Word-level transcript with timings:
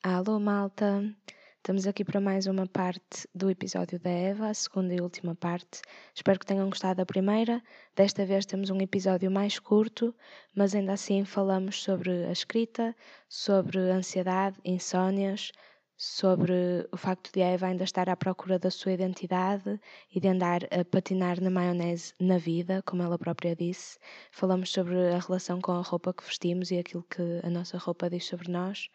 Alô, 0.00 0.38
malta! 0.38 1.02
Estamos 1.56 1.84
aqui 1.84 2.04
para 2.04 2.20
mais 2.20 2.46
uma 2.46 2.68
parte 2.68 3.28
do 3.34 3.50
episódio 3.50 3.98
da 3.98 4.08
Eva, 4.08 4.48
a 4.48 4.54
segunda 4.54 4.94
e 4.94 5.00
última 5.00 5.34
parte. 5.34 5.82
Espero 6.14 6.38
que 6.38 6.46
tenham 6.46 6.70
gostado 6.70 6.98
da 6.98 7.04
primeira. 7.04 7.60
Desta 7.96 8.24
vez 8.24 8.46
temos 8.46 8.70
um 8.70 8.80
episódio 8.80 9.28
mais 9.28 9.58
curto, 9.58 10.14
mas 10.54 10.72
ainda 10.72 10.92
assim 10.92 11.24
falamos 11.24 11.82
sobre 11.82 12.26
a 12.26 12.30
escrita, 12.30 12.94
sobre 13.28 13.80
ansiedade, 13.90 14.56
insónias, 14.64 15.50
sobre 15.96 16.88
o 16.92 16.96
facto 16.96 17.32
de 17.32 17.42
a 17.42 17.48
Eva 17.48 17.66
ainda 17.66 17.82
estar 17.82 18.08
à 18.08 18.14
procura 18.16 18.56
da 18.56 18.70
sua 18.70 18.92
identidade 18.92 19.80
e 20.14 20.20
de 20.20 20.28
andar 20.28 20.60
a 20.72 20.84
patinar 20.84 21.40
na 21.40 21.50
maionese 21.50 22.14
na 22.20 22.38
vida, 22.38 22.84
como 22.86 23.02
ela 23.02 23.18
própria 23.18 23.56
disse. 23.56 23.98
Falamos 24.30 24.70
sobre 24.70 24.96
a 25.12 25.18
relação 25.18 25.60
com 25.60 25.72
a 25.72 25.82
roupa 25.82 26.14
que 26.14 26.24
vestimos 26.24 26.70
e 26.70 26.78
aquilo 26.78 27.02
que 27.02 27.40
a 27.42 27.50
nossa 27.50 27.76
roupa 27.78 28.08
diz 28.08 28.24
sobre 28.24 28.48
nós. 28.48 28.88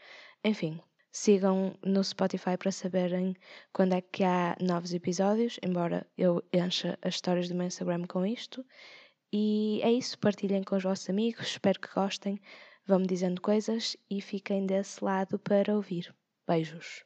Enfim, 0.45 0.81
Sigam 1.15 1.77
no 1.85 2.03
Spotify 2.03 2.57
para 2.57 2.71
saberem 2.71 3.35
quando 3.71 3.93
é 3.93 4.01
que 4.01 4.23
há 4.23 4.57
novos 4.59 4.95
episódios, 4.95 5.59
embora 5.61 6.07
eu 6.17 6.43
encha 6.51 6.97
as 7.03 7.13
histórias 7.13 7.47
do 7.47 7.53
meu 7.53 7.67
Instagram 7.67 8.07
com 8.07 8.25
isto. 8.25 8.65
E 9.31 9.79
é 9.83 9.91
isso, 9.91 10.17
partilhem 10.17 10.63
com 10.63 10.75
os 10.75 10.81
vossos 10.81 11.07
amigos, 11.11 11.45
espero 11.49 11.79
que 11.79 11.93
gostem, 11.93 12.41
vão-me 12.83 13.05
dizendo 13.05 13.41
coisas 13.41 13.95
e 14.09 14.21
fiquem 14.21 14.65
desse 14.65 15.05
lado 15.05 15.37
para 15.37 15.75
ouvir. 15.75 16.11
Beijos! 16.47 17.05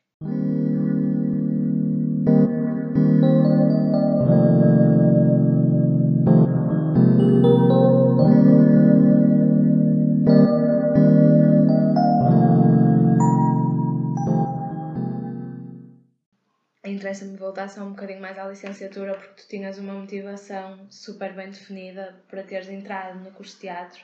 Interessa-me 17.08 17.38
voltar 17.38 17.70
só 17.70 17.82
um 17.82 17.92
bocadinho 17.92 18.22
mais 18.22 18.38
à 18.38 18.46
licenciatura 18.46 19.14
porque 19.14 19.42
tu 19.42 19.48
tinhas 19.48 19.78
uma 19.78 19.94
motivação 19.94 20.86
super 20.90 21.34
bem 21.34 21.50
definida 21.50 22.22
para 22.30 22.44
teres 22.44 22.68
entrado 22.68 23.20
no 23.20 23.32
curso 23.32 23.54
de 23.56 23.62
teatro, 23.62 24.02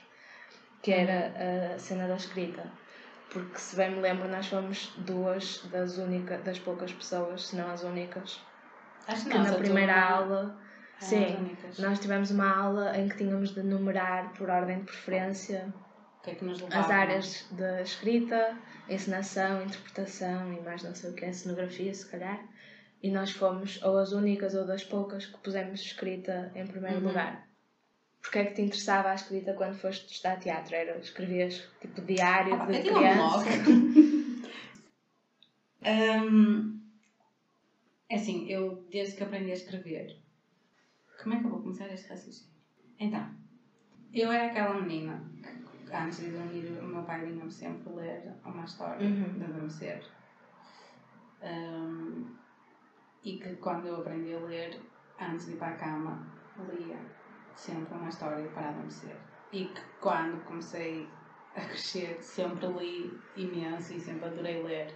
que 0.82 0.90
era 0.90 1.74
a 1.74 1.78
cena 1.78 2.08
da 2.08 2.16
escrita. 2.16 2.64
Porque, 3.30 3.58
se 3.58 3.76
bem 3.76 3.90
me 3.90 4.00
lembro, 4.00 4.28
nós 4.28 4.46
fomos 4.46 4.92
duas 4.98 5.62
das, 5.70 5.98
única, 5.98 6.38
das 6.38 6.58
poucas 6.58 6.92
pessoas, 6.92 7.48
se 7.48 7.56
não 7.56 7.70
as 7.70 7.82
únicas, 7.82 8.40
Acho 9.06 9.24
que, 9.28 9.36
nós, 9.36 9.50
na 9.50 9.58
primeira 9.58 9.92
turma, 9.92 10.16
aula. 10.16 10.60
as 10.98 11.04
Sim, 11.04 11.36
únicas. 11.36 11.78
nós 11.78 11.98
tivemos 11.98 12.30
uma 12.30 12.48
aula 12.48 12.96
em 12.96 13.08
que 13.08 13.18
tínhamos 13.18 13.50
de 13.50 13.62
numerar 13.62 14.32
por 14.32 14.48
ordem 14.48 14.78
de 14.78 14.84
preferência 14.84 15.74
que 16.22 16.30
é 16.30 16.34
que 16.36 16.44
as 16.74 16.90
áreas 16.90 17.46
da 17.50 17.82
escrita, 17.82 18.56
encenação, 18.88 19.62
interpretação 19.62 20.54
e 20.54 20.60
mais 20.62 20.82
não 20.82 20.94
sei 20.94 21.10
o 21.10 21.12
que, 21.12 21.30
cenografia, 21.34 21.92
se 21.92 22.06
calhar. 22.06 22.40
E 23.06 23.08
nós 23.16 23.30
fomos 23.40 23.70
ou 23.88 23.94
as 24.04 24.10
únicas 24.22 24.52
ou 24.60 24.64
das 24.70 24.84
poucas 24.92 25.24
que 25.30 25.38
pusemos 25.44 25.80
escrita 25.88 26.36
em 26.60 26.66
primeiro 26.72 26.98
Uhum. 27.00 27.08
lugar. 27.08 27.32
Porquê 28.22 28.38
é 28.40 28.44
que 28.46 28.54
te 28.56 28.62
interessava 28.62 29.08
a 29.10 29.14
escrita 29.20 29.52
quando 29.58 29.76
foste 29.84 30.04
estudar 30.10 30.38
teatro? 30.44 30.74
Era, 30.82 30.92
escrevias 31.08 31.54
tipo 31.82 32.00
diário 32.12 32.54
Ah, 32.54 32.66
de 32.66 32.78
eu 32.78 32.94
um 32.94 32.94
criança? 32.96 33.50
Hum, 35.84 36.80
é 38.08 38.14
assim, 38.16 38.46
eu 38.48 38.62
desde 38.90 39.16
que 39.16 39.22
aprendi 39.24 39.50
a 39.50 39.54
escrever. 39.60 40.06
Como 41.20 41.34
é 41.34 41.38
que 41.40 41.46
eu 41.46 41.50
vou 41.50 41.62
começar 41.62 41.88
este 41.92 42.08
raciocínio? 42.08 42.52
Então, 42.98 43.24
eu 44.12 44.30
era 44.32 44.46
aquela 44.46 44.74
menina 44.80 45.14
que 45.86 45.92
antes 45.92 46.18
de 46.20 46.30
dormir 46.32 46.66
o 46.80 46.86
meu 46.86 47.04
pai 47.04 47.24
vinha-me 47.26 47.52
sempre 47.52 47.90
ler 47.92 48.20
uma 48.44 48.64
história 48.64 49.04
Uhum. 49.06 49.38
de 49.38 49.44
adormecer. 49.44 50.00
Hum, 51.40 52.43
e 53.24 53.38
que 53.38 53.56
quando 53.56 53.86
eu 53.86 53.96
aprendi 53.96 54.34
a 54.34 54.40
ler, 54.40 54.80
antes 55.20 55.46
de 55.46 55.52
ir 55.52 55.56
para 55.56 55.68
a 55.68 55.76
cama, 55.76 56.26
lia 56.72 56.98
sempre 57.56 57.94
uma 57.94 58.08
história 58.08 58.46
para 58.48 58.68
adormecer. 58.68 59.16
E 59.52 59.66
que 59.66 59.80
quando 60.00 60.44
comecei 60.44 61.08
a 61.56 61.60
crescer, 61.60 62.18
sempre 62.20 62.66
li 62.66 63.18
imenso 63.36 63.94
e 63.94 64.00
sempre 64.00 64.26
adorei 64.26 64.62
ler. 64.62 64.94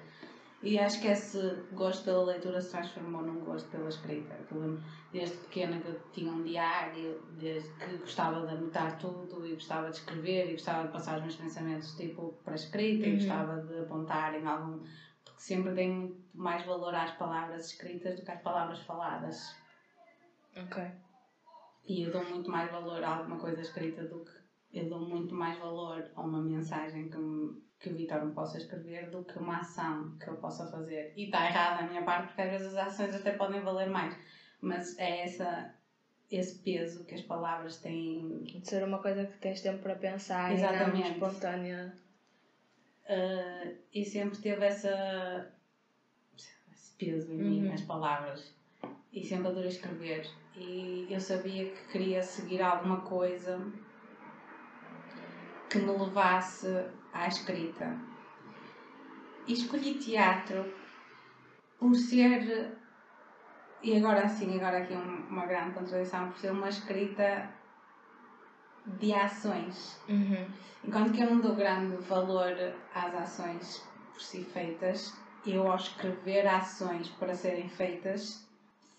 E 0.61 0.77
acho 0.77 1.01
que 1.01 1.07
esse 1.07 1.39
gosto 1.73 2.05
pela 2.05 2.25
leitura 2.25 2.61
se 2.61 2.73
transformou 2.73 3.23
num 3.23 3.45
gosto 3.45 3.71
pela 3.71 3.89
escrita. 3.89 4.35
Que 4.35 4.53
eu 4.53 4.61
lembro 4.61 4.83
desde 5.13 5.37
pequena 5.37 5.79
que 5.79 5.87
eu 5.87 6.01
tinha 6.13 6.33
um 6.33 6.43
diário, 6.43 7.23
desde 7.39 7.69
que 7.75 7.97
gostava 7.99 8.45
de 8.45 8.55
anotar 8.55 8.99
tudo 8.99 9.47
e 9.47 9.55
gostava 9.55 9.89
de 9.89 9.97
escrever 9.99 10.49
e 10.49 10.53
gostava 10.55 10.89
de 10.89 10.93
passar 10.93 11.19
os 11.19 11.23
meus 11.23 11.37
pensamentos 11.37 11.95
tipo 11.95 12.35
para 12.43 12.55
a 12.55 12.57
escrita 12.57 13.07
e 13.07 13.11
Uhum. 13.13 13.17
gostava 13.19 13.61
de 13.63 13.79
apontar 13.79 14.35
em 14.35 14.45
algum. 14.45 14.81
Porque 15.39 15.55
sempre 15.55 15.73
dei 15.73 15.89
muito 15.89 16.21
mais 16.35 16.67
valor 16.67 16.93
às 16.97 17.13
palavras 17.13 17.67
escritas 17.67 18.17
do 18.17 18.23
que 18.25 18.31
às 18.33 18.41
palavras 18.43 18.81
faladas. 18.81 19.55
Ok. 20.57 20.83
E 21.87 22.03
eu 22.03 22.11
dou 22.13 22.25
muito 22.25 22.51
mais 22.51 22.69
valor 22.73 23.03
a 23.05 23.17
alguma 23.19 23.39
coisa 23.39 23.61
escrita 23.63 24.05
do 24.05 24.25
que. 24.25 24.33
Eu 24.73 24.89
dou 24.91 25.01
muito 25.01 25.35
mais 25.35 25.57
valor 25.59 26.11
a 26.15 26.21
uma 26.21 26.43
mensagem 26.43 27.09
que, 27.09 27.17
me- 27.17 27.63
que 27.79 27.89
o 27.89 27.95
Vitor 27.95 28.25
me 28.25 28.33
possa 28.35 28.59
escrever 28.59 29.11
do 29.11 29.23
que 29.23 29.39
uma 29.39 29.59
ação 29.61 30.11
que 30.19 30.29
eu 30.29 30.37
possa 30.37 30.67
fazer. 30.71 31.13
E 31.17 31.27
está 31.27 31.47
errado 31.47 31.79
da 31.83 31.87
minha 31.89 32.03
parte, 32.03 32.27
porque 32.27 32.43
às 32.43 32.51
vezes 32.51 32.77
as 32.77 32.89
ações 32.89 33.15
até 33.15 33.31
podem 33.33 33.61
valer 33.61 33.89
mais. 33.89 34.15
Mas 34.61 34.99
é 34.99 35.25
essa, 35.25 35.73
esse 36.31 36.59
peso 36.59 37.05
que 37.05 37.15
as 37.15 37.23
palavras 37.23 37.77
têm. 37.79 38.43
De 38.43 38.69
ser 38.69 38.83
uma 38.83 38.99
coisa 38.99 39.25
que 39.25 39.39
tens 39.39 39.61
tempo 39.61 39.79
para 39.79 39.95
pensar 39.95 40.51
e 40.51 40.55
Exatamente. 40.55 40.99
não 41.21 41.29
espontânea. 41.29 41.95
Uh, 43.09 43.77
e 43.93 44.05
sempre 44.05 44.39
teve 44.39 44.65
essa, 44.67 45.53
esse 46.73 46.95
peso 46.99 47.33
em 47.33 47.37
mim, 47.37 47.67
Uhum. 47.69 47.75
as 47.75 47.83
palavras. 47.83 48.55
E 49.13 49.25
sempre 49.25 49.49
adorei 49.49 49.69
escrever. 49.69 50.29
E 50.55 51.07
eu 51.11 51.21
sabia 51.21 51.71
que 51.71 51.89
queria 51.89 52.23
seguir 52.23 52.61
alguma 52.63 53.01
coisa 53.01 53.61
que 55.71 55.79
me 55.79 55.91
levasse 55.93 56.67
à 57.13 57.27
escrita. 57.29 57.97
E 59.47 59.53
escolhi 59.55 59.95
teatro 59.95 60.73
por 61.79 61.95
ser, 61.95 62.77
e 63.83 63.97
agora 63.97 64.25
assim, 64.25 64.57
agora 64.57 64.79
aqui 64.79 64.93
um- 64.95 65.27
uma 65.29 65.47
grande 65.47 65.75
contradição, 65.75 66.31
por 66.31 66.39
ser 66.39 66.51
uma 66.53 66.69
escrita 66.69 67.49
de 68.87 69.13
ações. 69.13 70.01
Uhum. 70.09 70.47
Enquanto 70.85 71.13
que 71.13 71.23
eu 71.23 71.31
não 71.31 71.41
dou 71.41 71.55
grande 71.55 71.97
valor 71.97 72.55
às 72.95 73.15
ações 73.15 73.83
por 74.13 74.23
si 74.23 74.45
feitas, 74.45 75.15
eu 75.47 75.67
ao 75.71 75.77
escrever 75.77 76.47
ações 76.47 77.09
para 77.09 77.35
serem 77.35 77.69
feitas 77.69 78.49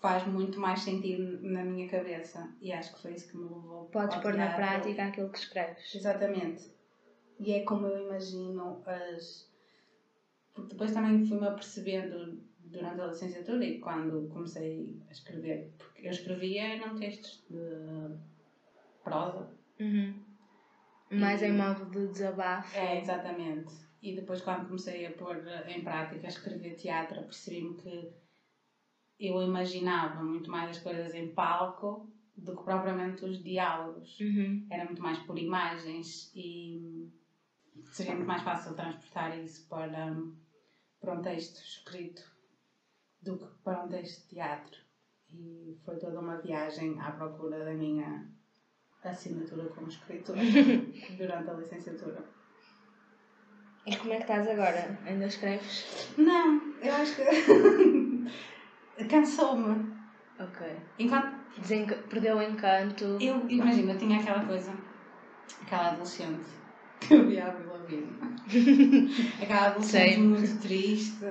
faz 0.00 0.26
muito 0.26 0.58
mais 0.58 0.80
sentido 0.80 1.40
na 1.42 1.62
minha 1.62 1.88
cabeça. 1.88 2.52
E 2.60 2.72
acho 2.72 2.94
que 2.94 3.02
foi 3.02 3.14
isso 3.14 3.28
que 3.28 3.36
me 3.36 3.44
levou 3.44 3.84
Podes 3.86 4.16
pôr 4.16 4.34
na 4.34 4.54
prática 4.54 5.04
aquilo 5.04 5.30
que 5.30 5.38
escreves. 5.38 5.94
Exatamente. 5.94 6.70
E 7.38 7.52
é 7.52 7.62
como 7.64 7.86
eu 7.86 8.06
imagino 8.06 8.82
as. 8.86 9.48
Porque 10.54 10.70
depois 10.70 10.92
também 10.92 11.24
fui-me 11.26 11.46
apercebendo 11.46 12.42
durante 12.58 13.00
a 13.00 13.06
licenciatura 13.06 13.64
e 13.64 13.78
quando 13.78 14.28
comecei 14.28 14.98
a 15.08 15.12
escrever. 15.12 15.72
Porque 15.78 16.06
eu 16.06 16.10
escrevia 16.10 16.78
não 16.78 16.98
textos 16.98 17.44
de 17.48 18.16
prosa. 19.04 19.48
Uhum. 19.80 20.14
Mais 21.10 21.42
em 21.42 21.52
modo 21.52 21.86
de 21.86 22.12
desabafo. 22.12 22.76
É, 22.76 23.00
exatamente. 23.00 23.74
E 24.02 24.14
depois, 24.14 24.40
quando 24.40 24.66
comecei 24.66 25.06
a 25.06 25.12
pôr 25.12 25.36
em 25.68 25.82
prática, 25.82 26.26
a 26.26 26.30
escrever 26.30 26.74
teatro, 26.76 27.22
percebi-me 27.22 27.74
que 27.74 28.12
eu 29.18 29.42
imaginava 29.42 30.22
muito 30.22 30.50
mais 30.50 30.70
as 30.70 30.78
coisas 30.78 31.14
em 31.14 31.34
palco 31.34 32.10
do 32.36 32.56
que 32.56 32.64
propriamente 32.64 33.24
os 33.24 33.42
diálogos. 33.42 34.18
Uhum. 34.20 34.66
Era 34.70 34.84
muito 34.84 35.02
mais 35.02 35.18
por 35.20 35.38
imagens 35.38 36.30
e 36.34 37.10
seria 37.92 38.14
muito 38.14 38.28
mais 38.28 38.42
fácil 38.42 38.74
transportar 38.74 39.38
isso 39.38 39.68
para, 39.68 40.14
para 41.00 41.14
um 41.14 41.22
texto 41.22 41.60
escrito 41.62 42.22
do 43.20 43.38
que 43.38 43.46
para 43.62 43.84
um 43.84 43.88
texto 43.88 44.22
de 44.22 44.28
teatro. 44.36 44.78
E 45.32 45.78
foi 45.84 45.98
toda 45.98 46.20
uma 46.20 46.40
viagem 46.40 46.98
à 47.00 47.12
procura 47.12 47.64
da 47.64 47.74
minha 47.74 48.30
assinatura 49.04 49.68
como 49.70 49.88
escritora 49.88 50.40
durante 51.16 51.50
a 51.50 51.54
licenciatura. 51.54 52.22
E 53.86 53.96
como 53.96 54.12
é 54.12 54.16
que 54.16 54.22
estás 54.22 54.46
agora? 54.46 54.98
Ainda 55.06 55.26
escreves? 55.26 56.12
Não, 56.18 56.74
eu 56.82 56.94
acho 56.94 57.16
que 57.16 59.04
cansou-me. 59.08 59.90
Ok. 60.38 60.66
Enquanto 60.98 61.40
Desenca... 61.58 61.96
Perdeu 62.08 62.36
o 62.36 62.42
encanto. 62.42 63.18
eu 63.20 63.48
imagino, 63.48 63.92
eu 63.92 63.98
tinha 63.98 64.20
aquela 64.20 64.44
coisa, 64.44 64.72
aquela 65.62 65.88
adolescente 65.88 66.50
que 67.00 67.14
eu 67.14 67.26
via 67.26 67.46
a 67.46 67.72
Lavigne. 67.72 68.18
aquela 69.42 69.66
adolescente 69.68 70.14
Sei. 70.14 70.18
muito 70.18 70.60
triste 70.60 71.26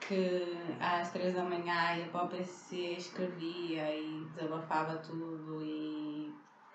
que 0.00 0.56
às 0.80 1.12
três 1.12 1.34
da 1.34 1.44
manhã 1.44 1.96
ia 1.96 2.06
para 2.06 2.24
o 2.24 2.28
PC, 2.28 2.76
escrevia 2.96 3.96
e 3.96 4.26
desabafava 4.34 4.96
tudo 4.96 5.62
e 5.62 5.99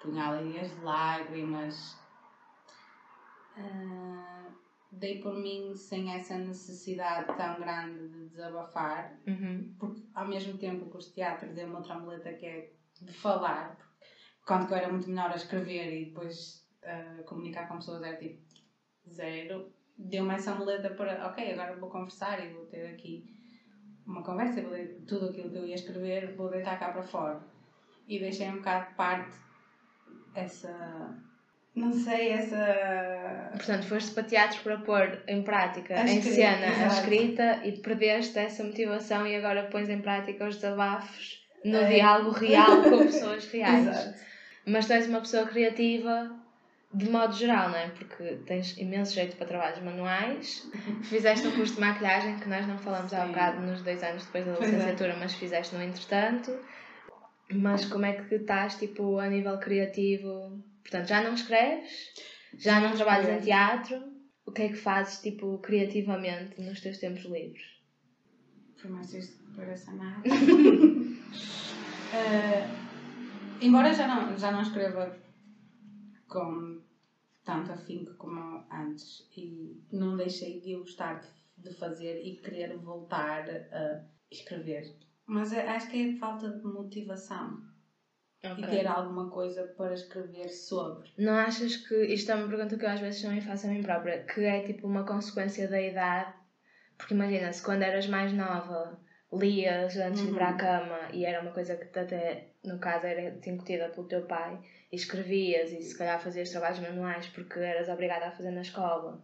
punha 0.06 0.30
ali 0.30 0.60
as 0.60 0.78
lágrimas. 0.82 1.98
Ah, 3.58 4.50
dei 4.92 5.20
por 5.22 5.34
mim 5.34 5.76
sem 5.76 6.14
essa 6.14 6.38
necessidade 6.38 7.36
tão 7.36 7.60
grande 7.60 8.08
de 8.10 8.26
desabafar, 8.30 9.18
Uhum. 9.28 9.74
porque 9.80 10.02
ao 10.14 10.28
mesmo 10.28 10.58
tempo 10.58 10.90
que 10.90 10.98
os 10.98 11.08
teatros 11.08 11.54
deu-me 11.54 11.76
outra 11.76 11.96
muleta 11.96 12.34
que 12.34 12.46
é 12.46 12.70
de 13.02 13.14
falar, 13.14 13.78
quando 14.46 14.70
eu 14.72 14.78
era 14.78 14.90
muito 14.90 15.10
melhor 15.10 15.32
a 15.32 15.36
escrever 15.36 16.02
e 16.02 16.06
depois 16.06 16.66
a 16.84 17.24
comunicar 17.24 17.68
com 17.68 17.78
pessoas 17.78 18.04
era 18.04 18.18
tipo 18.18 18.40
zero, 19.10 19.72
deu-me 19.98 20.34
essa 20.36 20.54
muleta 20.54 20.90
para, 20.92 21.28
ok, 21.28 21.52
agora 21.54 21.76
vou 21.78 21.90
conversar 21.90 22.44
e 22.44 22.54
vou 22.54 22.66
ter 22.66 22.94
aqui 22.94 23.24
uma 24.06 24.22
conversa, 24.24 24.62
vou 24.62 24.72
tudo 25.08 25.30
aquilo 25.30 25.50
que 25.50 25.58
eu 25.58 25.66
ia 25.66 25.76
escrever 25.76 26.36
vou 26.36 26.50
deitar 26.50 26.78
cá 26.80 26.92
para 26.92 27.04
fora. 27.04 27.42
E 28.08 28.20
deixei 28.20 28.48
um 28.50 28.58
bocado 28.58 28.90
de 28.90 28.96
parte 28.96 29.36
essa, 30.36 31.16
não 31.76 31.92
sei, 31.92 32.30
essa... 32.30 33.50
Portanto, 33.54 33.86
foste 33.88 34.12
para 34.12 34.24
teatros 34.24 34.60
para 34.62 34.78
pôr 34.78 35.20
em 35.28 35.42
prática, 35.44 35.96
A 35.96 36.02
em 36.04 36.20
escrita, 36.20 36.36
cena, 36.36 36.66
a 36.66 36.70
exato. 36.70 36.94
escrita 36.96 37.60
e 37.64 37.72
perdeste 37.74 38.40
essa 38.40 38.64
motivação 38.64 39.26
e 39.28 39.36
agora 39.36 39.64
pões 39.64 39.90
em 39.90 40.02
prática 40.02 40.48
os 40.48 40.56
desabafos 40.56 41.44
no 41.64 41.78
É. 41.78 41.86
diálogo 41.86 42.32
real 42.32 42.84
com 42.84 42.98
pessoas 43.06 43.46
reais. 43.52 43.88
Exato. 43.88 44.20
Mas 44.66 44.86
tu 44.88 44.94
és 44.94 45.08
uma 45.08 45.20
pessoa 45.20 45.46
criativa 45.46 46.32
de 46.94 47.10
modo 47.10 47.36
geral, 47.36 47.70
não 47.70 47.78
é? 47.78 47.90
Porque 47.90 48.24
tens 48.46 48.78
imenso 48.78 49.14
jeito 49.14 49.36
para 49.36 49.46
trabalhos 49.48 49.82
manuais. 49.84 50.66
Fizeste 51.04 51.46
um 51.48 51.52
curso 51.52 51.74
de 51.76 51.82
maquilhagem 51.82 52.38
que 52.40 52.48
nós 52.48 52.66
não 52.66 52.78
falamos 52.78 53.14
há 53.14 53.22
Sim. 53.22 53.28
bocado 53.28 53.62
nos 53.62 53.82
dois 53.82 54.02
anos 54.02 54.26
depois 54.26 54.46
da 54.46 54.54
é. 54.54 54.60
licenciatura, 54.60 55.16
mas 55.20 55.34
fizeste 55.34 55.76
no 55.76 55.84
entretanto. 55.84 56.58
Mas 57.52 57.86
como 57.86 58.06
é 58.06 58.14
que 58.14 58.36
estás, 58.36 58.76
tipo, 58.76 59.20
a 59.20 59.28
nível 59.28 59.58
criativo? 59.60 60.64
Portanto, 60.82 61.08
já 61.08 61.22
não 61.22 61.34
escreves? 61.34 62.14
Já 62.58 62.80
não 62.80 62.96
trabalhas 62.96 63.30
em 63.30 63.46
teatro? 63.46 64.04
O 64.46 64.52
que 64.52 64.64
é 64.64 64.70
que 64.70 64.76
fazes, 64.76 65.22
tipo, 65.22 65.58
criativamente 65.60 66.60
nos 66.62 66.80
teus 66.80 66.98
tempos 66.98 67.26
livres? 67.26 67.76
Que 68.82 69.18
isto 69.18 69.44
pareça 69.56 69.92
nada. 69.94 70.22
Eh, 72.14 72.66
embora 73.60 73.92
já 73.92 74.08
não, 74.08 74.38
já 74.38 74.50
não 74.50 74.62
escreva 74.62 75.18
com 76.30 76.80
tanto 77.44 77.72
afinco 77.74 78.14
como 78.14 78.64
antes 78.72 79.28
e 79.36 79.82
não 79.92 80.16
deixei 80.16 80.62
de 80.62 80.72
eu 80.72 80.80
gostar 80.80 81.20
de, 81.20 81.28
de 81.58 81.76
fazer 81.76 82.22
e 82.24 82.38
querer 82.38 82.78
voltar 82.78 83.50
a 83.50 84.02
escrever. 84.32 84.96
Mas 85.28 85.52
é- 85.54 85.68
acho 85.68 85.90
que 85.90 86.10
é 86.16 86.20
falta 86.20 86.50
de 86.50 86.64
motivação 86.64 87.62
e 88.58 88.62
ter 88.62 88.86
alguma 88.88 89.30
coisa 89.30 89.64
para 89.76 89.94
escrever 89.94 90.50
sobre. 90.50 91.10
Não 91.18 91.34
achas 91.34 91.78
que 91.78 91.96
isto 92.06 92.32
é 92.32 92.36
uma 92.36 92.48
pergunta 92.48 92.78
que 92.78 92.86
eu 92.86 92.90
às 92.90 93.00
vezes 93.00 93.22
também 93.22 93.42
faço 93.42 93.66
a 93.66 93.70
mim 93.72 93.82
própria, 93.82 94.24
que 94.24 94.42
é 94.44 94.62
tipo 94.62 94.88
uma 94.88 95.04
consequência 95.04 95.68
da 95.68 95.82
idade? 95.82 96.34
Porque 96.98 97.14
imagina, 97.16 97.52
se 97.52 97.64
quando 97.64 97.82
eras 97.82 98.08
mais 98.08 98.32
nova 98.32 99.00
lias 99.34 99.98
antes 99.98 100.22
de 100.22 100.30
ir 100.30 100.34
para 100.36 100.48
a 100.48 100.52
Uhum. 100.52 100.58
cama 100.58 101.00
e 101.12 101.26
era 101.26 101.42
uma 101.42 101.52
coisa 101.52 101.76
que 101.76 102.00
até, 102.00 102.52
no 102.64 102.78
caso, 102.80 103.06
era 103.08 103.32
te 103.40 103.50
incutida 103.50 103.90
pelo 103.90 104.08
teu 104.08 104.22
pai 104.28 104.62
e 104.92 104.96
escrevias 104.96 105.72
e 105.72 105.82
se 105.82 105.98
calhar 105.98 106.22
fazias 106.22 106.52
trabalhos 106.52 106.80
manuais 106.80 107.28
porque 107.30 107.60
eras 107.60 107.90
obrigada 107.90 108.28
a 108.28 108.32
fazer 108.32 108.52
na 108.52 108.62
escola. 108.62 109.22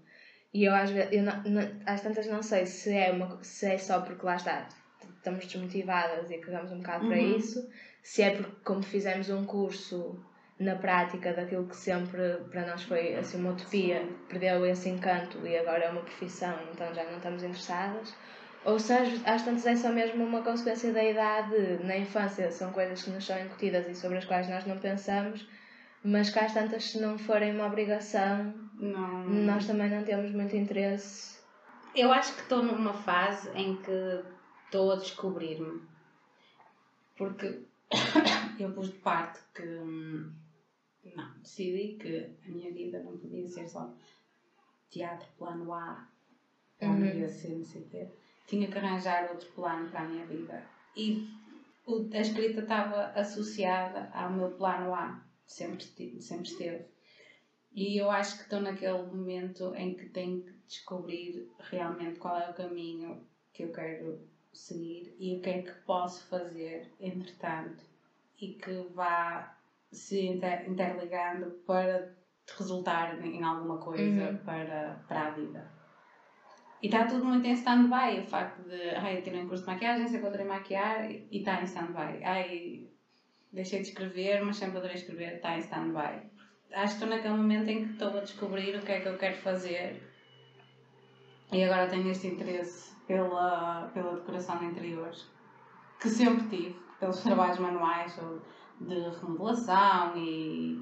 E 0.54 0.66
eu 0.66 0.74
às 0.74 0.90
vezes, 0.90 1.14
eu 1.14 1.24
não, 1.24 1.42
não- 1.44 1.80
às 1.86 2.02
tantas 2.02 2.28
não 2.28 2.42
sei 2.44 2.66
se 2.66 2.92
é, 2.92 3.12
uma, 3.12 3.42
se 3.44 3.68
é 3.68 3.78
só 3.78 4.02
porque 4.02 4.26
lá 4.26 4.36
está, 4.36 4.68
estamos 5.18 5.46
desmotivadas 5.46 6.30
e 6.32 6.38
cagamos 6.38 6.72
um 6.72 6.78
bocado 6.78 7.08
para 7.08 7.18
Uhum. 7.18 7.38
isso, 7.38 7.68
se 8.04 8.22
é 8.24 8.32
porque 8.32 8.52
como 8.64 8.82
fizemos 8.84 9.30
um 9.30 9.44
curso 9.46 10.20
na 10.60 10.76
prática 10.76 11.34
daquilo 11.34 11.68
que 11.68 11.76
sempre 11.76 12.38
para 12.52 12.66
nós 12.68 12.84
foi 12.84 13.16
assim 13.16 13.40
uma 13.40 13.52
utopia, 13.52 14.08
perdeu 14.30 14.64
esse 14.66 14.90
encanto 14.90 15.40
e 15.46 15.58
agora 15.58 15.86
é 15.86 15.90
uma 15.90 16.02
profissão, 16.02 16.56
então 16.72 16.94
já 16.94 17.04
não 17.06 17.18
estamos 17.18 17.42
interessadas. 17.44 18.14
Ou 18.64 18.78
se 18.78 18.94
às, 18.94 19.10
às 19.28 19.42
tantas 19.44 19.66
é 19.66 19.76
só 19.76 19.90
mesmo 19.90 20.24
uma 20.24 20.44
consequência 20.44 20.94
da 20.94 21.04
idade, 21.04 21.80
na 21.84 21.98
infância 21.98 22.52
são 22.52 22.72
coisas 22.72 23.02
que 23.02 23.10
nos 23.10 23.26
são 23.26 23.40
incutidas 23.40 23.88
e 23.88 23.96
sobre 23.96 24.20
as 24.20 24.26
quais 24.26 24.48
nós 24.48 24.66
não 24.68 24.78
pensamos, 24.78 25.48
mas 26.04 26.30
que 26.30 26.38
às 26.38 26.54
tantas 26.54 26.84
se 26.92 27.00
não 27.02 27.18
forem 27.18 27.56
uma 27.56 27.66
obrigação, 27.66 28.54
Não. 28.80 29.28
nós 29.28 29.66
também 29.66 29.90
não 29.90 30.04
temos 30.04 30.32
muito 30.32 30.56
interesse. 30.56 31.40
Eu 31.96 32.12
acho 32.12 32.36
que 32.36 32.42
estou 32.42 32.62
numa 32.62 32.94
fase 32.94 33.50
em 33.56 33.78
que 33.78 34.20
estou 34.72 34.94
a 34.94 34.96
descobrir-me. 34.96 35.82
Porque 37.18 37.66
eu 38.58 38.72
pus 38.72 38.90
de 38.90 39.00
parte 39.00 39.42
que 39.54 39.64
hum, 39.64 40.32
não, 41.04 41.34
decidi 41.40 41.98
que 42.00 42.32
a 42.46 42.50
minha 42.50 42.72
vida 42.72 43.04
não 43.04 43.18
podia 43.18 43.48
ser 43.50 43.68
só 43.68 43.94
teatro, 44.90 45.28
plano 45.38 45.74
A, 45.74 46.08
Uhum. 46.82 46.88
plano 46.88 47.14
B, 47.14 47.28
C, 47.28 47.50
não 47.50 47.66
sei 47.66 47.82
o 47.82 47.90
quê. 47.90 48.08
Tinha 48.48 48.68
que 48.68 48.78
arranjar 48.78 49.30
outro 49.30 49.52
plano 49.52 49.88
para 49.90 50.00
a 50.00 50.08
minha 50.08 50.26
vida. 50.26 50.66
E 50.96 51.30
a 52.14 52.20
escrita 52.20 52.62
estava 52.62 53.08
associada 53.14 54.10
ao 54.14 54.32
meu 54.32 54.52
plano 54.52 54.96
A, 54.96 55.24
sempre, 55.46 55.86
sempre 56.20 56.48
esteve. 56.50 56.86
E 57.74 58.02
eu 58.02 58.10
acho 58.10 58.38
que 58.38 58.44
estou 58.44 58.62
naquele 58.62 59.04
momento 59.04 59.76
em 59.76 59.94
que 59.96 60.10
tenho 60.10 60.42
que 60.42 60.54
descobrir 60.68 61.48
realmente 61.60 62.18
qual 62.18 62.38
é 62.38 62.50
o 62.50 62.54
caminho 62.54 63.24
que 63.54 63.64
eu 63.64 63.72
quero 63.72 64.31
seguir 64.54 65.16
e 65.20 65.36
o 65.38 65.42
que 65.42 65.50
é 65.50 65.62
que 65.62 65.72
posso 65.86 66.28
fazer 66.28 66.92
entretanto 67.00 67.84
e 68.40 68.54
que 68.54 68.74
vá 68.94 69.56
se 69.92 70.26
inter- 70.26 70.70
interligando 70.70 71.52
para 71.66 72.14
resultar 72.58 73.24
em 73.26 73.44
alguma 73.44 73.78
coisa 73.78 74.30
Uhum. 74.32 74.38
para, 74.38 75.04
para 75.08 75.28
a 75.28 75.30
vida. 75.32 75.72
E 76.82 76.88
está 76.88 77.06
tudo 77.06 77.24
muito 77.26 77.46
em 77.46 77.54
stand-by, 77.54 78.20
o 78.22 78.24
facto 78.28 78.64
de, 78.64 78.90
ai, 78.96 79.18
eu 79.18 79.22
tirei 79.22 79.42
um 79.42 79.48
curso 79.48 79.64
de 79.64 79.70
maquiagem, 79.70 80.08
sempre 80.08 80.28
adorei 80.28 80.48
maquiar 80.48 81.12
e 81.12 81.28
está 81.32 81.62
em 81.62 81.66
stand-by. 81.66 82.24
Ai, 82.24 82.88
deixei 83.54 83.82
de 83.82 83.90
escrever, 83.90 84.44
mas 84.44 84.58
sempre 84.58 84.80
adorei 84.80 84.96
escrever, 84.96 85.36
está 85.36 85.56
em 85.56 85.60
stand-by. 85.60 86.28
Acho 86.74 86.98
que 86.98 87.04
estou 87.04 87.08
naquele 87.10 87.36
momento 87.36 87.70
em 87.70 87.86
que 87.86 87.92
estou 87.94 88.18
a 88.18 88.22
descobrir 88.22 88.76
o 88.76 88.82
que 88.82 88.92
é 88.94 89.00
que 89.02 89.08
eu 89.08 89.18
quero 89.18 89.36
fazer 89.38 90.02
e 91.52 91.64
agora 91.64 91.88
tenho 91.90 92.10
este 92.10 92.28
interesse 92.28 92.91
pela, 93.08 93.90
pela 93.94 94.16
decoração 94.16 94.58
de 94.60 94.66
interiores, 94.66 95.28
que 96.00 96.10
sempre 96.10 96.48
tive, 96.48 96.80
pelos 97.00 97.22
trabalhos 97.22 97.60
manuais 97.60 98.20
de 98.80 98.96
remodelação 99.20 100.18
e 100.18 100.82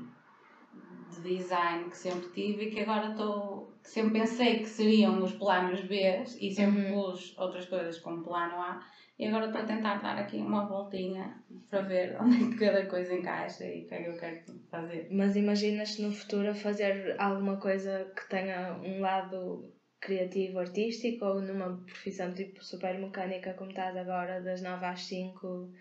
de 1.11 1.21
design 1.37 1.89
que 1.89 1.97
sempre 1.97 2.29
tive 2.29 2.65
e 2.65 2.71
que 2.71 2.81
agora 2.81 3.09
estou. 3.11 3.73
que 3.83 3.89
sempre 3.89 4.19
pensei 4.19 4.59
que 4.59 4.65
seriam 4.69 5.21
os 5.23 5.33
planos 5.33 5.81
B 5.81 6.23
e 6.39 6.51
sempre 6.53 6.91
Uhum. 6.91 6.93
pus 7.11 7.37
outras 7.37 7.65
coisas 7.65 7.97
como 7.99 8.23
plano 8.23 8.55
A 8.61 8.85
e 9.17 9.27
agora 9.27 9.47
estou 9.47 9.61
a 9.61 9.65
tentar 9.65 9.95
dar 10.01 10.17
aqui 10.17 10.37
uma 10.37 10.65
voltinha 10.67 11.41
para 11.69 11.81
ver 11.81 12.15
onde 12.21 12.35
é 12.43 12.47
que 12.49 12.55
cada 12.57 12.85
coisa 12.85 13.13
encaixa 13.13 13.65
e 13.65 13.83
o 13.83 13.87
que 13.87 13.95
é 13.95 14.03
que 14.03 14.09
eu 14.09 14.17
quero 14.17 14.39
fazer. 14.69 15.07
Mas 15.11 15.35
imaginas-te 15.35 16.01
no 16.01 16.11
futuro 16.11 16.53
fazer 16.53 17.15
alguma 17.19 17.57
coisa 17.57 18.11
que 18.15 18.29
tenha 18.29 18.73
um 18.83 19.01
lado 19.01 19.73
criativo, 19.99 20.59
artístico 20.59 21.25
ou 21.25 21.41
numa 21.41 21.77
profissão 21.85 22.33
tipo 22.33 22.63
super 22.63 22.97
mecânica 22.99 23.53
como 23.53 23.71
estás 23.71 23.95
agora, 23.97 24.41
das 24.41 24.61
9 24.61 24.85
às 24.85 25.05
5, 25.05 25.71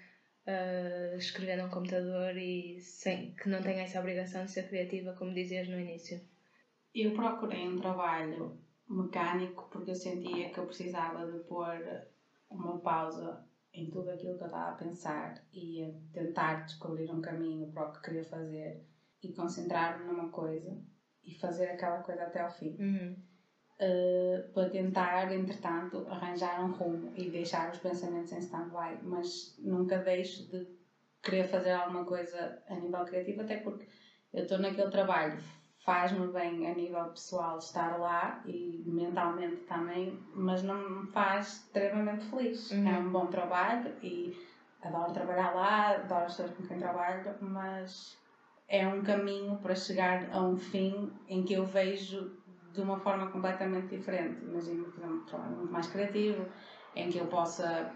a 0.47 1.17
escrever 1.17 1.57
num 1.57 1.71
computador 1.71 2.37
e 2.37 2.81
sem, 2.81 3.35
que 3.35 3.49
não 3.49 3.63
tenha 3.63 3.83
essa 3.83 4.01
obrigação 4.01 4.45
de 4.45 4.51
ser 4.51 4.69
criativa, 4.69 5.15
como 5.15 5.35
dizias 5.35 5.69
no 5.69 5.79
início? 5.79 6.21
Eu 6.95 7.13
procurei 7.13 7.69
um 7.69 7.77
trabalho 7.77 8.59
mecânico 8.89 9.69
porque 9.71 9.91
eu 9.91 9.95
sentia 9.95 10.51
que 10.51 10.59
eu 10.59 10.67
precisava 10.67 11.31
de 11.31 11.39
pôr 11.45 12.07
uma 12.51 12.79
pausa 12.79 13.47
em 13.73 13.91
tudo 13.91 14.11
aquilo 14.11 14.37
que 14.37 14.43
eu 14.43 14.47
estava 14.47 14.71
a 14.71 14.75
pensar 14.75 15.45
e 15.53 15.85
a 15.85 15.91
tentar 16.13 16.65
descobrir 16.65 17.11
um 17.11 17.21
caminho 17.21 17.71
para 17.71 17.89
o 17.89 17.93
que 17.93 18.03
queria 18.03 18.25
fazer 18.25 18.83
e 19.23 19.33
concentrar-me 19.33 20.07
numa 20.07 20.31
coisa 20.31 20.81
e 21.23 21.39
fazer 21.39 21.67
aquela 21.67 22.03
coisa 22.03 22.25
até 22.25 22.41
ao 22.41 22.51
fim. 22.51 22.75
Uhum. 22.81 23.28
Uh, 23.81 24.53
para 24.53 24.71
tentar, 24.71 25.33
entretanto, 25.33 26.05
arranjar 26.11 26.65
um 26.65 26.73
rumo 26.73 27.13
e 27.15 27.31
deixar 27.31 27.71
os 27.71 27.79
pensamentos 27.79 28.33
em 28.33 28.39
stand-by, 28.39 28.99
mas 29.05 29.57
nunca 29.61 29.99
deixo 29.99 30.51
de 30.51 30.67
querer 31.23 31.47
fazer 31.47 31.71
alguma 31.71 32.05
coisa 32.05 32.61
a 32.69 32.75
nível 32.75 33.05
criativo, 33.05 33.43
até 33.43 33.59
porque 33.59 33.87
eu 34.33 34.43
estou 34.43 34.59
naquele 34.59 34.91
trabalho, 34.91 35.39
faz-me 35.79 36.27
bem 36.29 36.71
a 36.71 36.75
nível 36.75 37.05
pessoal 37.11 37.59
estar 37.59 37.99
lá 37.99 38.43
e 38.45 38.83
mentalmente 38.87 39.63
também, 39.63 40.19
mas 40.35 40.63
não 40.63 41.03
me 41.03 41.07
faz 41.13 41.65
extremamente 41.65 42.27
feliz. 42.27 42.71
Uhum. 42.71 42.89
É 42.89 42.99
um 42.99 43.11
bom 43.11 43.27
trabalho 43.27 43.95
e 44.03 44.37
adoro 44.83 45.13
trabalhar 45.13 45.55
lá, 45.55 45.91
adoro 45.93 46.25
as 46.25 46.37
pessoas 46.37 46.57
com 46.57 46.67
quem 46.67 46.79
trabalho, 46.79 47.35
mas 47.41 48.19
é 48.69 48.87
um 48.87 49.03
caminho 49.03 49.57
para 49.59 49.75
chegar 49.75 50.29
a 50.31 50.43
um 50.43 50.57
fim 50.57 51.11
em 51.29 51.43
que 51.43 51.55
eu 51.55 51.65
vejo 51.65 52.38
de 52.73 52.81
uma 52.81 52.99
forma 52.99 53.31
completamente 53.31 53.97
diferente. 53.97 54.45
Imagino, 54.45 54.93
um 54.99 55.25
trabalho 55.25 55.57
muito 55.57 55.73
mais 55.73 55.87
criativo, 55.87 56.47
em 56.95 57.09
que 57.09 57.19
eu 57.19 57.27
possa 57.27 57.91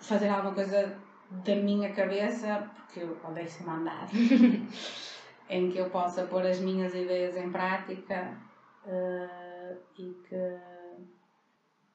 fazer 0.00 0.28
alguma 0.28 0.54
coisa 0.54 0.96
da 1.44 1.54
minha 1.56 1.92
cabeça, 1.92 2.70
porque 2.74 3.00
eu 3.00 3.16
odeio 3.24 3.48
ser 3.48 3.64
mandada, 3.64 4.10
em 5.48 5.68
que 5.70 5.78
eu 5.78 5.90
possa 5.90 6.24
pôr 6.26 6.44
as 6.46 6.60
minhas 6.60 6.94
ideias 6.94 7.36
em 7.36 7.50
prática. 7.50 8.36
eh, 8.84 9.76
e 9.98 10.04
que. 10.26 10.36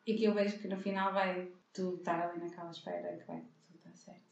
e 0.07 0.13
que 0.15 0.25
eu 0.25 0.33
vejo 0.33 0.59
que 0.59 0.67
no 0.67 0.77
final 0.77 1.11
vai 1.13 1.51
tudo 1.73 1.97
estar 1.97 2.19
ali 2.21 2.39
naquela 2.39 2.69
espera 2.69 3.17
que 3.17 3.25
vai 3.27 3.39
tudo 3.39 3.79
dar 3.83 3.93
certo. 3.95 4.24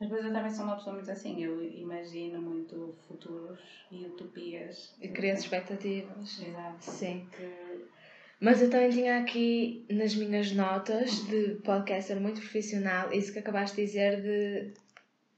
Mas 0.00 0.08
depois 0.08 0.24
eu 0.24 0.32
também 0.32 0.50
sou 0.50 0.64
uma 0.64 0.76
pessoa 0.76 0.94
muito 0.94 1.10
assim, 1.10 1.44
eu 1.44 1.62
imagino 1.62 2.40
muito 2.40 2.94
futuros 3.06 3.60
e 3.92 4.06
utopias. 4.06 4.94
E 4.98 5.08
crias 5.08 5.40
expectativas. 5.40 6.40
Exato. 6.40 6.76
Sim. 6.80 7.26
Que, 7.36 7.84
Mas 8.40 8.62
eu 8.62 8.70
também 8.70 8.88
tinha 8.88 9.18
aqui 9.18 9.84
nas 9.90 10.14
minhas 10.14 10.52
notas 10.52 11.22
de 11.26 11.56
podcaster 11.62 12.18
muito 12.18 12.40
profissional, 12.40 13.12
isso 13.12 13.30
que 13.30 13.40
acabaste 13.40 13.76
de 13.76 13.84
dizer 13.84 14.22
de 14.22 14.72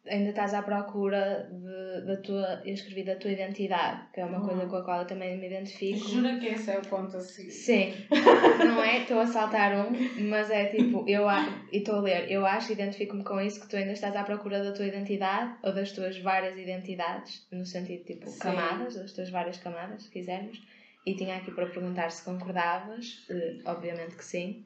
ainda 0.06 0.30
estás 0.30 0.52
à 0.54 0.62
procura 0.62 1.48
de, 1.50 2.06
da 2.06 2.16
tua, 2.16 2.60
eu 2.64 2.74
escrevi 2.74 3.04
da 3.04 3.16
tua 3.16 3.30
identidade, 3.30 4.02
que 4.12 4.20
é 4.20 4.24
uma 4.24 4.38
Uhum. 4.40 4.48
coisa 4.48 4.66
com 4.66 4.76
a 4.76 4.82
qual 4.84 5.00
eu 5.00 5.06
também 5.06 5.38
me 5.38 5.46
identifico. 5.46 6.08
jura 6.08 6.38
que 6.38 6.46
esse 6.46 6.70
é 6.70 6.78
o 6.78 6.82
ponto 6.82 7.16
a 7.16 7.20
seguir. 7.20 7.50
Sim, 7.50 7.94
não 8.66 8.82
é? 8.82 8.98
Estou 9.02 9.20
a 9.20 9.26
saltar 9.26 9.72
um, 9.74 9.92
mas 10.28 10.50
é 10.50 10.66
tipo, 10.66 11.04
eu 11.08 11.24
e 11.72 11.78
estou 11.78 11.96
a 11.96 12.00
ler, 12.00 12.30
eu 12.30 12.44
acho, 12.44 12.72
identifico-me 12.72 13.22
com 13.24 13.40
isso, 13.40 13.60
que 13.60 13.68
tu 13.68 13.76
ainda 13.76 13.92
estás 13.92 14.14
à 14.16 14.24
procura 14.24 14.62
da 14.62 14.72
tua 14.72 14.86
identidade, 14.86 15.54
ou 15.62 15.72
das 15.72 15.92
tuas 15.92 16.18
várias 16.18 16.58
identidades, 16.58 17.46
no 17.52 17.64
sentido 17.64 18.04
tipo 18.04 18.28
Sim. 18.28 18.40
camadas, 18.40 18.94
das 18.96 19.12
tuas 19.12 19.30
várias 19.30 19.58
camadas, 19.58 20.02
se 20.04 20.10
quisermos, 20.10 20.60
e 21.06 21.14
tinha 21.14 21.36
aqui 21.36 21.50
para 21.50 21.66
perguntar 21.66 22.10
se 22.10 22.24
concordavas, 22.24 23.24
eh, 23.30 23.58
obviamente 23.64 24.16
que 24.16 24.24
sim. 24.24 24.64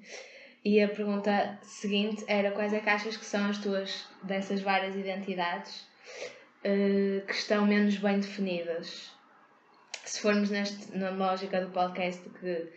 E 0.69 0.83
a 0.83 0.89
pergunta 0.89 1.33
seguinte 1.63 2.25
era 2.27 2.51
quais 2.51 2.73
é 2.73 2.81
que 2.81 2.89
achas 2.91 3.17
que 3.17 3.25
são 3.25 3.49
as 3.49 3.59
tuas, 3.59 4.05
dessas 4.25 4.61
várias 4.63 4.97
identidades, 4.97 5.87
eh, 6.65 7.23
que 7.27 7.33
estão 7.35 7.65
menos 7.67 7.97
bem 7.99 8.19
definidas? 8.19 9.13
Se 10.05 10.21
formos 10.21 10.51
neste, 10.51 10.97
na 10.97 11.11
lógica 11.11 11.61
do 11.61 11.71
podcast 11.71 12.29
que, 12.41 12.69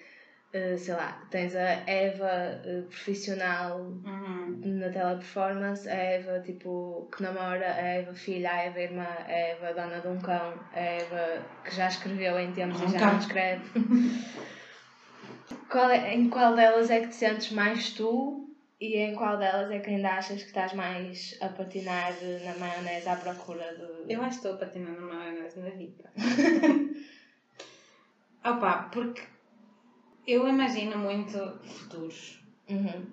eh, 0.54 0.78
sei 0.78 0.94
lá, 0.94 1.10
tens 1.32 1.56
a 1.56 1.68
Eva 2.06 2.30
eh, 2.64 2.84
profissional 2.90 3.80
Uhum. 3.80 4.60
na 4.80 4.90
teleperformance, 4.90 5.90
a 5.90 5.96
Eva 5.96 6.40
tipo 6.42 7.10
que 7.16 7.24
namora, 7.24 7.74
a 7.74 7.82
Eva 8.02 8.14
filha, 8.14 8.52
a 8.52 8.58
Eva 8.68 8.80
irmã, 8.82 9.08
a 9.28 9.32
Eva 9.32 9.74
dona 9.74 10.00
de 10.00 10.08
um 10.08 10.20
cão, 10.20 10.54
a 10.74 10.80
Eva 10.80 11.44
que 11.64 11.76
já 11.76 11.88
escreveu 11.88 12.40
em 12.40 12.52
tempos 12.52 12.82
Um 12.82 12.86
e 12.86 12.92
já 12.92 13.00
cão. 13.00 13.12
não 13.14 13.20
escreve. 13.20 13.64
qual 15.70 15.90
é- 15.90 16.14
em 16.14 16.30
qual 16.30 16.56
delas 16.56 16.90
é 16.90 17.02
que 17.02 17.10
te 17.10 17.16
sentes 17.16 17.52
mais 17.52 17.92
tu 17.92 18.48
e 18.80 18.96
em 18.98 19.16
qual 19.16 19.38
delas 19.38 19.70
é 19.72 19.80
que 19.80 19.90
ainda 19.90 20.14
achas 20.14 20.42
que 20.42 20.50
estás 20.50 20.74
mais 20.74 21.38
a 21.42 21.50
patinar 21.50 22.14
na 22.46 22.56
maionese 22.56 23.10
à 23.10 23.16
procura 23.16 23.76
de. 23.76 24.14
Eu 24.14 24.22
acho 24.22 24.42
que 24.42 24.48
estou 24.48 24.58
patinando 24.58 25.00
uma 25.00 25.16
maionese 25.16 25.60
na 25.60 25.70
vida. 25.70 26.12
Opa, 28.44 28.90
porque 28.92 29.22
eu 30.26 30.48
imagino 30.48 30.98
muito 30.98 31.38
futuros. 31.64 32.40
Uhum. 32.70 33.06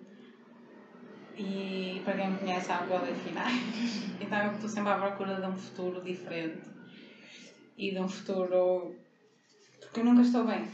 E 1.36 2.00
para 2.04 2.16
quem 2.16 2.30
me 2.30 2.38
conhece 2.38 2.66
que 2.66 2.90
eu 2.90 2.96
odeio 2.96 3.16
finais. 3.16 3.52
Então 4.20 4.38
eu 4.46 4.52
estou 4.52 4.68
sempre 4.68 4.92
à 4.92 4.98
procura 4.98 5.40
de 5.40 5.46
um 5.46 5.56
futuro 5.56 6.00
diferente. 6.02 6.62
E 7.76 7.90
de 7.90 7.98
um 7.98 8.08
futuro. 8.08 8.94
Porque 9.80 10.00
eu 10.00 10.04
nunca 10.04 10.22
estou 10.22 10.44
bem. 10.46 10.66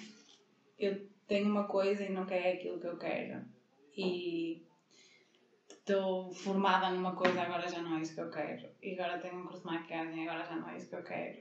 Eu 0.78 1.11
tenho 1.26 1.50
uma 1.50 1.64
coisa 1.64 2.04
e 2.04 2.12
nunca 2.12 2.34
é 2.34 2.54
aquilo 2.54 2.80
que 2.80 2.86
eu 2.86 2.98
quero. 2.98 3.44
E 3.96 4.62
estou 5.70 6.32
formada 6.32 6.90
numa 6.90 7.14
coisa, 7.14 7.42
agora 7.42 7.68
já 7.68 7.82
não 7.82 7.98
é 7.98 8.02
isso 8.02 8.14
que 8.14 8.20
eu 8.20 8.30
quero. 8.30 8.68
E 8.82 8.94
agora 8.94 9.18
tenho 9.18 9.40
um 9.40 9.44
curso 9.44 9.60
de 9.60 9.66
maquiagem, 9.66 10.28
agora 10.28 10.44
já 10.44 10.56
não 10.56 10.68
é 10.68 10.76
isso 10.76 10.88
que 10.88 10.96
eu 10.96 11.02
quero. 11.02 11.38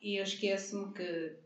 E 0.00 0.18
eu 0.18 0.24
esqueço-me 0.24 0.92
que 0.92 1.36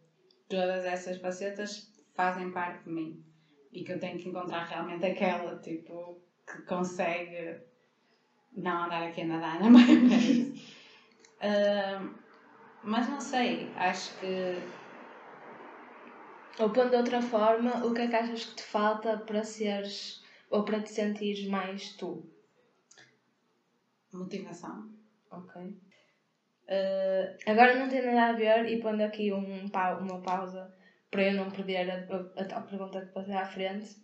todas 0.49 0.85
essas 0.85 1.19
facetas 1.19 1.93
fazem 2.15 2.51
parte 2.53 2.85
de 2.85 2.91
mim. 2.91 3.25
E 3.73 3.83
que 3.83 3.93
eu 3.93 4.01
tenho 4.01 4.19
que 4.19 4.29
encontrar 4.29 4.65
realmente 4.65 5.05
aquela, 5.05 5.59
tipo, 5.59 6.21
que 6.47 6.63
consegue 6.63 7.61
não 8.53 8.85
andar 8.85 9.03
aqui 9.03 9.23
a 9.23 9.27
nadar 9.27 9.61
na 9.61 9.69
maionese. 9.71 10.55
Ah, 11.41 12.15
mas 12.83 13.09
não 13.09 13.21
sei, 13.21 13.69
acho 13.77 14.19
que 14.21 14.59
Ou 16.59 16.71
pondo 16.71 16.91
de 16.91 16.97
outra 16.97 17.21
forma, 17.21 17.85
o 17.87 17.93
que 17.93 18.03
é 18.03 18.09
que 18.09 18.17
achas 18.17 18.45
que 18.45 18.57
te 18.57 18.63
falta 18.63 19.17
para 19.19 19.43
seres 19.45 20.23
ou 20.51 20.65
para 20.65 20.81
te 20.81 20.91
sentires 20.91 21.45
mais 21.47 21.95
tu? 21.97 22.25
motivação. 24.13 24.89
Ok. 25.31 25.75
Ah, 26.69 27.35
Agora 27.47 27.75
não 27.75 27.89
tem 27.89 28.03
nada 28.03 28.31
a 28.31 28.33
ver 28.33 28.67
e 28.67 28.81
pondo 28.81 29.03
aqui 29.03 29.33
um, 29.33 29.65
uma 30.01 30.21
pausa 30.23 30.71
para 31.11 31.25
eu 31.25 31.35
não 31.35 31.51
perder 31.51 31.91
a, 31.91 32.41
a, 32.41 32.45
tal 32.45 32.63
pergunta 32.63 33.03
que 33.03 33.13
passei 33.13 33.35
à 33.35 33.45
frente. 33.45 33.97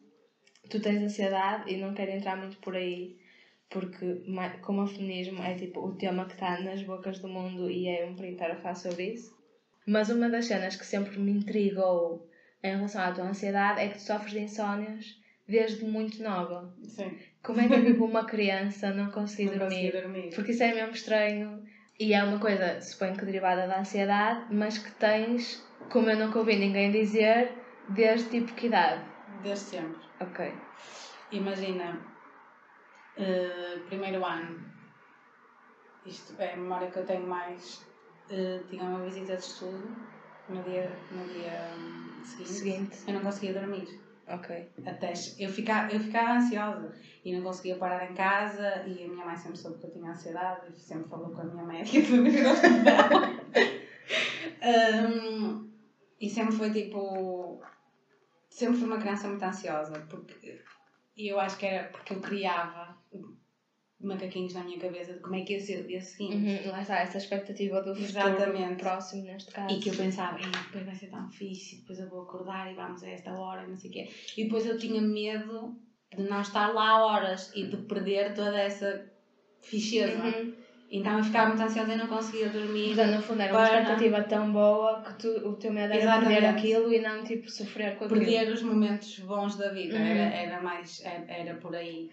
Tu 0.69 0.81
tens 0.81 1.03
ansiedade 1.03 1.71
e 1.73 1.77
não 1.77 1.95
quero 1.95 2.11
entrar 2.11 2.37
muito 2.37 2.59
por 2.59 2.77
aí 2.77 3.17
porque 3.69 4.07
como 4.63 4.83
o 4.83 4.87
feminismo 4.87 5.43
é 5.43 5.55
tipo 5.55 5.81
o 5.81 5.97
tema 5.97 6.27
que 6.27 6.33
está 6.33 6.59
nas 6.59 6.83
bocas 6.83 7.21
do 7.21 7.29
mundo 7.29 7.71
e 7.71 7.87
é 7.87 8.05
um 8.05 8.15
a 8.15 8.57
falar 8.57 8.75
sobre 8.75 9.13
isso. 9.13 9.33
Mas 9.87 10.11
uma 10.11 10.29
das 10.29 10.47
cenas 10.47 10.77
que 10.77 10.85
sempre 10.85 11.19
me 11.19 11.31
intrigou 11.33 12.21
em 12.63 12.77
relação 12.77 13.03
à 13.03 13.13
tua 13.13 13.25
ansiedade 13.25 13.81
é 13.81 13.89
que 13.89 13.95
tu 13.95 14.03
sofres 14.03 14.33
de 14.33 14.41
insónias 14.41 15.05
desde 15.47 15.85
muito 15.85 16.23
nova. 16.23 16.73
sim, 16.87 17.19
Como 17.43 17.61
é 17.61 17.67
que 17.67 17.75
é 17.75 17.83
tipo 17.83 18.05
uma 18.07 18.25
criança 18.25 18.93
não 18.93 19.11
conseguir 19.11 19.59
dormir? 19.59 19.93
dormir. 19.93 20.31
Porque 20.35 20.53
isso 20.53 20.63
é 20.63 20.73
mesmo 20.73 20.93
estranho. 20.93 21.63
E 21.99 22.15
é 22.15 22.23
uma 22.25 22.39
coisa, 22.39 22.81
suponho 22.81 23.15
que 23.17 23.25
derivada 23.27 23.67
da 23.67 23.81
ansiedade, 23.81 24.47
mas 24.55 24.79
que 24.79 24.91
tens, 24.93 25.63
como 25.91 26.09
eu 26.09 26.17
nunca 26.17 26.39
ouvi 26.39 26.57
ninguém 26.57 26.91
dizer, 26.91 27.53
desde 27.91 28.31
tipo 28.31 28.55
que 28.55 28.67
idade? 28.69 29.05
Desde 29.43 29.65
sempre. 29.67 30.01
Ok. 30.21 30.51
Imagina, 31.33 32.01
eh, 33.17 33.79
primeiro 33.87 34.25
ano, 34.25 34.65
isto 36.07 36.35
é 36.41 36.53
a 36.55 36.57
memória 36.57 36.91
que 36.91 36.99
eu 36.99 37.05
tenho 37.07 37.27
mais. 37.27 37.85
eh, 38.31 38.61
tinha 38.71 38.85
uma 38.85 39.05
visita 39.05 39.37
de 39.37 39.43
estudo 39.43 39.89
no 40.51 40.63
dia, 40.63 40.91
no 41.13 41.25
dia 41.33 41.73
hum, 41.77 42.25
seguinte. 42.25 42.51
Seguinte. 42.51 42.99
Eu 43.07 43.15
não 43.15 43.21
conseguia 43.23 43.55
dormir. 43.55 44.01
Ok. 44.29 44.69
Até 44.87 45.13
eu 45.39 45.49
ficava, 45.49 45.93
eu 45.93 45.99
ficava 45.99 46.39
ansiosa 46.39 46.95
e 47.25 47.35
não 47.35 47.43
conseguia 47.43 47.77
parar 47.77 48.09
em 48.09 48.15
casa 48.15 48.85
e 48.87 49.05
a 49.05 49.09
minha 49.09 49.25
mãe 49.25 49.37
sempre 49.37 49.59
soube 49.59 49.79
que 49.79 49.87
eu 49.87 49.91
tinha 49.91 50.11
ansiedade 50.11 50.73
e 50.73 50.79
sempre 50.79 51.09
falou 51.09 51.31
com 51.31 51.41
a 51.41 51.45
minha 51.45 51.65
médica 51.65 52.01
vir 52.23 52.47
ao 52.47 52.53
hospital. 52.53 53.09
Hum, 54.63 55.71
e 56.21 56.29
sempre 56.29 56.55
foi 56.55 56.71
tipo. 56.71 57.61
Sempre 58.49 58.79
fui 58.79 58.87
uma 58.87 58.99
criança 58.99 59.27
muito 59.27 59.43
ansiosa 59.43 60.01
porque 60.09 60.61
e 61.17 61.29
eu 61.29 61.39
acho 61.39 61.59
que 61.59 61.67
era 61.67 61.89
porque 61.89 62.13
eu 62.13 62.21
criava 62.21 62.97
macaquinhos 64.01 64.55
na 64.55 64.65
minha 64.65 64.79
cabeça 64.79 65.13
de 65.15 65.21
como 65.21 65.35
é 65.37 65.43
que 65.43 65.53
ia 65.55 65.61
ser 65.61 65.81
o 65.81 65.87
dia 65.87 66.01
seguinte. 66.01 66.65
Uhum. 66.67 66.71
Lá 66.71 66.81
está, 66.83 66.99
essa 67.01 67.19
expectativa 67.19 67.83
do 67.83 67.95
futuro 67.95 68.29
Exatamente. 68.29 68.77
próximo, 68.77 69.23
neste 69.25 69.51
caso. 69.53 69.75
E 69.75 69.79
que 69.79 69.91
eu 69.91 69.95
pensava, 69.95 70.39
"Ei, 70.41 70.47
depois 70.47 70.85
vai 70.87 70.95
ser 70.95 71.09
tão 71.09 71.29
fixe, 71.29 71.77
depois 71.81 71.99
eu 71.99 72.09
vou 72.09 72.23
acordar 72.23 72.71
e 72.71 72.75
vamos 72.75 73.03
a 73.03 73.09
esta 73.11 73.33
hora, 73.35 73.67
não 73.67 73.77
sei 73.77 73.91
o 73.91 73.93
quê. 73.93 74.09
E 74.37 74.45
depois 74.45 74.65
eu 74.67 74.79
tinha 74.79 75.01
medo 75.01 75.75
de 76.17 76.23
não 76.23 76.41
estar 76.41 76.69
lá 76.73 77.05
horas 77.05 77.53
e 77.55 77.65
de 77.67 77.77
perder 77.77 78.35
toda 78.35 78.59
essa 78.59 79.07
ficheza. 79.63 80.23
Uhum. 80.23 80.53
Então 80.93 81.19
eu 81.19 81.23
ficava 81.23 81.51
muito 81.51 81.63
ansiosa 81.63 81.93
e 81.93 81.97
não 81.97 82.09
conseguia 82.09 82.49
dormir. 82.49 82.87
Portanto, 82.97 83.15
no 83.15 83.23
fundo, 83.23 83.43
era 83.43 83.53
uma 83.53 83.61
Para- 83.65 83.81
expectativa 83.81 84.23
tão 84.25 84.53
boa 84.53 85.01
que 85.03 85.15
tu, 85.21 85.29
o 85.49 85.55
teu 85.55 85.71
medo 85.73 85.93
era 85.93 86.19
perder 86.19 86.39
Exatamente. 86.39 86.47
aquilo 86.47 86.93
e 86.93 86.99
não 87.01 87.23
tipo 87.23 87.49
sofrer 87.49 87.97
com 87.97 88.07
aquilo. 88.07 88.19
Perder 88.21 88.53
os 88.53 88.61
momentos 88.63 89.21
bons 89.21 89.55
da 89.57 89.69
vida. 89.69 89.95
Uhum. 89.97 90.05
Era, 90.05 90.35
era 90.35 90.61
mais, 90.61 91.01
era, 91.05 91.25
era 91.29 91.55
por 91.55 91.77
aí. 91.77 92.11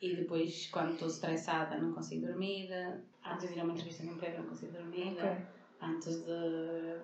E 0.00 0.16
depois, 0.16 0.68
quando 0.72 0.92
estou 0.92 1.08
estressada, 1.08 1.76
não 1.78 1.92
consigo 1.92 2.26
dormir. 2.26 2.68
Antes 3.24 3.48
de 3.48 3.54
ir 3.54 3.60
a 3.60 3.64
uma 3.64 3.72
entrevista 3.72 4.02
de 4.02 4.10
emprego, 4.10 4.38
não 4.38 4.48
consigo 4.48 4.72
dormir. 4.72 5.16
Ok. 5.18 5.36
Antes 5.80 6.22
de 6.24 6.98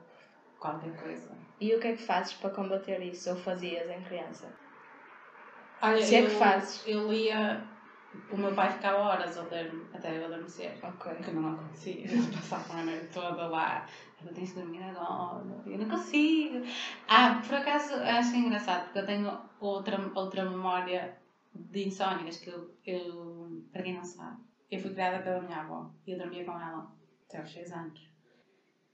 qualquer 0.58 0.94
coisa. 0.96 1.30
E 1.60 1.74
o 1.74 1.80
que 1.80 1.88
é 1.88 1.92
que 1.94 2.02
fazes 2.02 2.34
para 2.34 2.50
combater 2.50 3.00
isso? 3.02 3.30
Ou 3.30 3.36
fazias 3.36 3.88
em 3.88 4.02
criança? 4.02 4.52
Olha, 5.82 6.02
Se 6.02 6.14
é 6.14 6.22
eu, 6.22 6.26
que 6.26 6.34
fazes. 6.36 6.86
Eu 6.86 7.10
lia. 7.10 7.64
O 8.30 8.36
meu 8.36 8.52
pai 8.52 8.70
ficava 8.72 8.98
horas 8.98 9.38
a 9.38 9.42
ler 9.44 9.72
até 9.94 10.18
eu 10.18 10.24
adormecer. 10.24 10.76
Ok. 10.82 11.14
Que 11.14 11.30
não 11.30 11.54
acontecia. 11.54 12.04
Eu 12.10 12.32
passava 12.32 12.80
a 12.80 12.84
noite 12.84 13.06
toda 13.14 13.46
lá. 13.46 13.86
Eu 14.20 14.34
tenho 14.34 14.46
que 14.46 14.54
dormir 14.54 14.82
agora. 14.82 15.62
Eu 15.64 15.78
não 15.78 15.88
consigo. 15.88 16.66
Ah, 17.08 17.40
por 17.46 17.54
acaso 17.54 17.94
acho 17.94 18.34
engraçado 18.34 18.84
porque 18.84 18.98
eu 18.98 19.06
tenho 19.06 19.40
outra, 19.60 20.10
outra 20.14 20.44
memória 20.44 21.19
de 21.54 21.84
insónias 21.86 22.36
que 22.38 22.50
eu, 22.50 22.70
eu. 22.84 23.62
Para 23.72 23.82
quem 23.82 23.94
não 23.94 24.04
sabe, 24.04 24.38
eu 24.70 24.78
fui 24.78 24.92
criada 24.92 25.22
pela 25.22 25.40
minha 25.40 25.60
avó 25.60 25.90
e 26.06 26.12
eu 26.12 26.18
dormia 26.18 26.44
com 26.44 26.52
ela 26.52 26.90
até 27.26 27.38
aos 27.38 27.52
6 27.52 27.70
anos. 27.72 28.00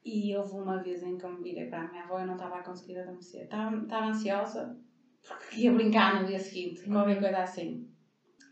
E 0.04 0.34
houve 0.36 0.54
uma 0.54 0.78
vez 0.78 1.02
em 1.02 1.16
que 1.16 1.24
eu 1.24 1.30
me 1.32 1.42
virei 1.42 1.66
para 1.66 1.80
a 1.82 1.88
minha 1.88 2.04
avó 2.04 2.20
e 2.20 2.24
não 2.24 2.34
estava 2.34 2.58
a 2.58 2.62
conseguir 2.62 2.98
adormecer. 2.98 3.42
Estava, 3.42 3.76
estava 3.76 4.06
ansiosa 4.06 4.76
porque 5.26 5.60
ia 5.62 5.72
brincar 5.72 6.20
no 6.20 6.26
dia 6.26 6.38
seguinte, 6.38 6.82
qualquer 6.88 7.16
Uhum. 7.16 7.20
coisa 7.22 7.40
assim. 7.40 7.84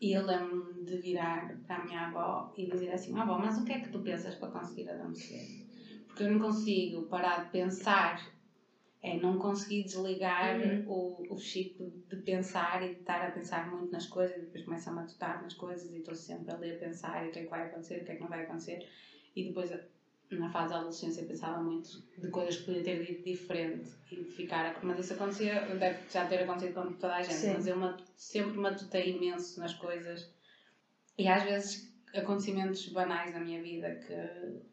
E 0.01 0.13
eu 0.13 0.23
lembro-me 0.27 0.85
de 0.85 0.97
virar 0.99 1.57
para 1.67 1.77
a 1.77 1.85
minha 1.85 2.07
avó 2.07 2.53
e 2.57 2.67
dizer 2.67 2.91
assim: 2.91 3.17
Avó, 3.17 3.39
mas 3.39 3.57
o 3.57 3.65
que 3.65 3.73
é 3.73 3.79
que 3.79 3.89
tu 3.89 4.01
pensas 4.01 4.35
para 4.35 4.49
conseguir 4.49 4.89
adormecer? 4.91 5.41
Porque 6.07 6.25
eu 6.25 6.29
não 6.31 6.39
consigo 6.39 7.07
parar 7.07 7.45
de 7.45 7.51
pensar 7.51 8.34
É 9.07 9.15
não 9.19 9.37
conseguir 9.39 9.85
desligar 9.85 10.57
Uhum. 10.57 10.85
o, 10.87 11.35
o 11.35 11.39
chip 11.39 11.77
de 12.09 12.17
pensar 12.23 12.83
e 12.83 12.95
de 12.95 13.01
estar 13.01 13.21
a 13.29 13.31
pensar 13.31 13.71
muito 13.71 13.93
nas 13.93 14.07
coisas 14.07 14.35
e 14.37 14.41
depois 14.47 14.65
começo 14.65 14.89
a 14.89 14.93
matutar 14.95 15.43
nas 15.43 15.53
coisas 15.53 15.93
e 15.93 15.99
estou 15.99 16.15
sempre 16.15 16.55
ali 16.55 16.71
a 16.71 16.79
pensar 16.79 17.23
e 17.25 17.29
o 17.29 17.33
que 17.33 17.41
é 17.41 17.43
que 17.45 17.51
vai 17.51 17.67
acontecer, 17.67 18.01
o 18.01 18.05
que 18.05 18.13
é 18.13 18.15
que 18.17 18.23
não 18.23 18.31
vai 18.31 18.43
acontecer. 18.45 18.79
E 19.37 19.45
depois, 19.45 19.71
na 20.31 20.49
fase 20.49 20.71
da 20.71 20.77
adolescência, 20.79 21.23
pensava 21.23 21.63
muito 21.63 22.03
de 22.17 22.29
coisas 22.31 22.57
que 22.57 22.65
podia 22.65 22.83
ter 22.83 23.05
dito 23.05 23.23
diferente 23.25 23.91
e 24.11 24.17
de 24.17 24.31
ficar. 24.31 24.83
Mas 24.83 24.99
isso 25.01 25.13
acontecia, 25.13 25.61
deve 25.77 25.99
já 26.11 26.25
ter 26.27 26.41
acontecido 26.45 26.73
com 26.75 26.93
toda 26.95 27.15
a 27.17 27.23
gente, 27.23 27.37
Sim. 27.37 27.53
mas 27.53 27.67
eu 27.67 27.77
sempre 28.17 28.57
matutei 28.59 29.11
imenso 29.11 29.61
nas 29.61 29.75
coisas 29.75 30.33
e 31.19 31.29
às 31.29 31.43
vezes 31.43 31.93
acontecimentos 32.15 32.89
banais 32.89 33.35
na 33.35 33.41
minha 33.41 33.61
vida 33.61 33.95
que. 33.97 34.65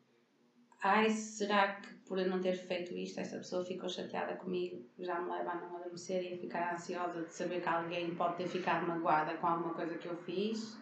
Ai, 0.84 1.10
será 1.10 1.74
que 1.76 2.01
por 2.12 2.20
eu 2.20 2.30
não 2.30 2.42
ter 2.42 2.52
feito 2.52 2.94
isto, 2.94 3.22
esta 3.22 3.38
pessoa 3.38 3.64
ficou 3.64 3.88
chateada 3.88 4.36
comigo? 4.36 4.84
Já 5.00 5.22
me 5.22 5.32
leva 5.32 5.52
a 5.52 5.56
não 5.56 5.78
adormecer 5.78 6.22
e 6.30 6.34
a 6.34 6.38
ficar 6.38 6.74
ansiosa 6.74 7.22
de 7.22 7.34
saber 7.34 7.62
que 7.62 7.70
alguém 7.70 8.14
pode 8.16 8.36
ter 8.36 8.50
ficado 8.50 8.86
magoada 8.86 9.36
com 9.36 9.48
alguma 9.48 9.74
coisa 9.74 9.98
que 9.98 10.10
eu 10.10 10.18
fiz 10.18 10.78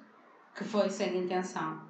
que 0.55 0.63
foi 0.63 0.89
sem 0.89 1.15
intenção. 1.19 1.83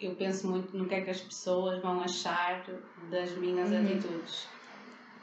Eu 0.00 0.16
penso 0.16 0.48
muito 0.48 0.76
no 0.76 0.88
que 0.88 0.96
é 0.96 1.02
que 1.02 1.10
as 1.10 1.20
pessoas 1.20 1.80
vão 1.80 2.00
achar 2.00 2.64
das 3.08 3.30
minhas 3.36 3.70
Uhum. 3.70 3.84
atitudes. 3.84 4.48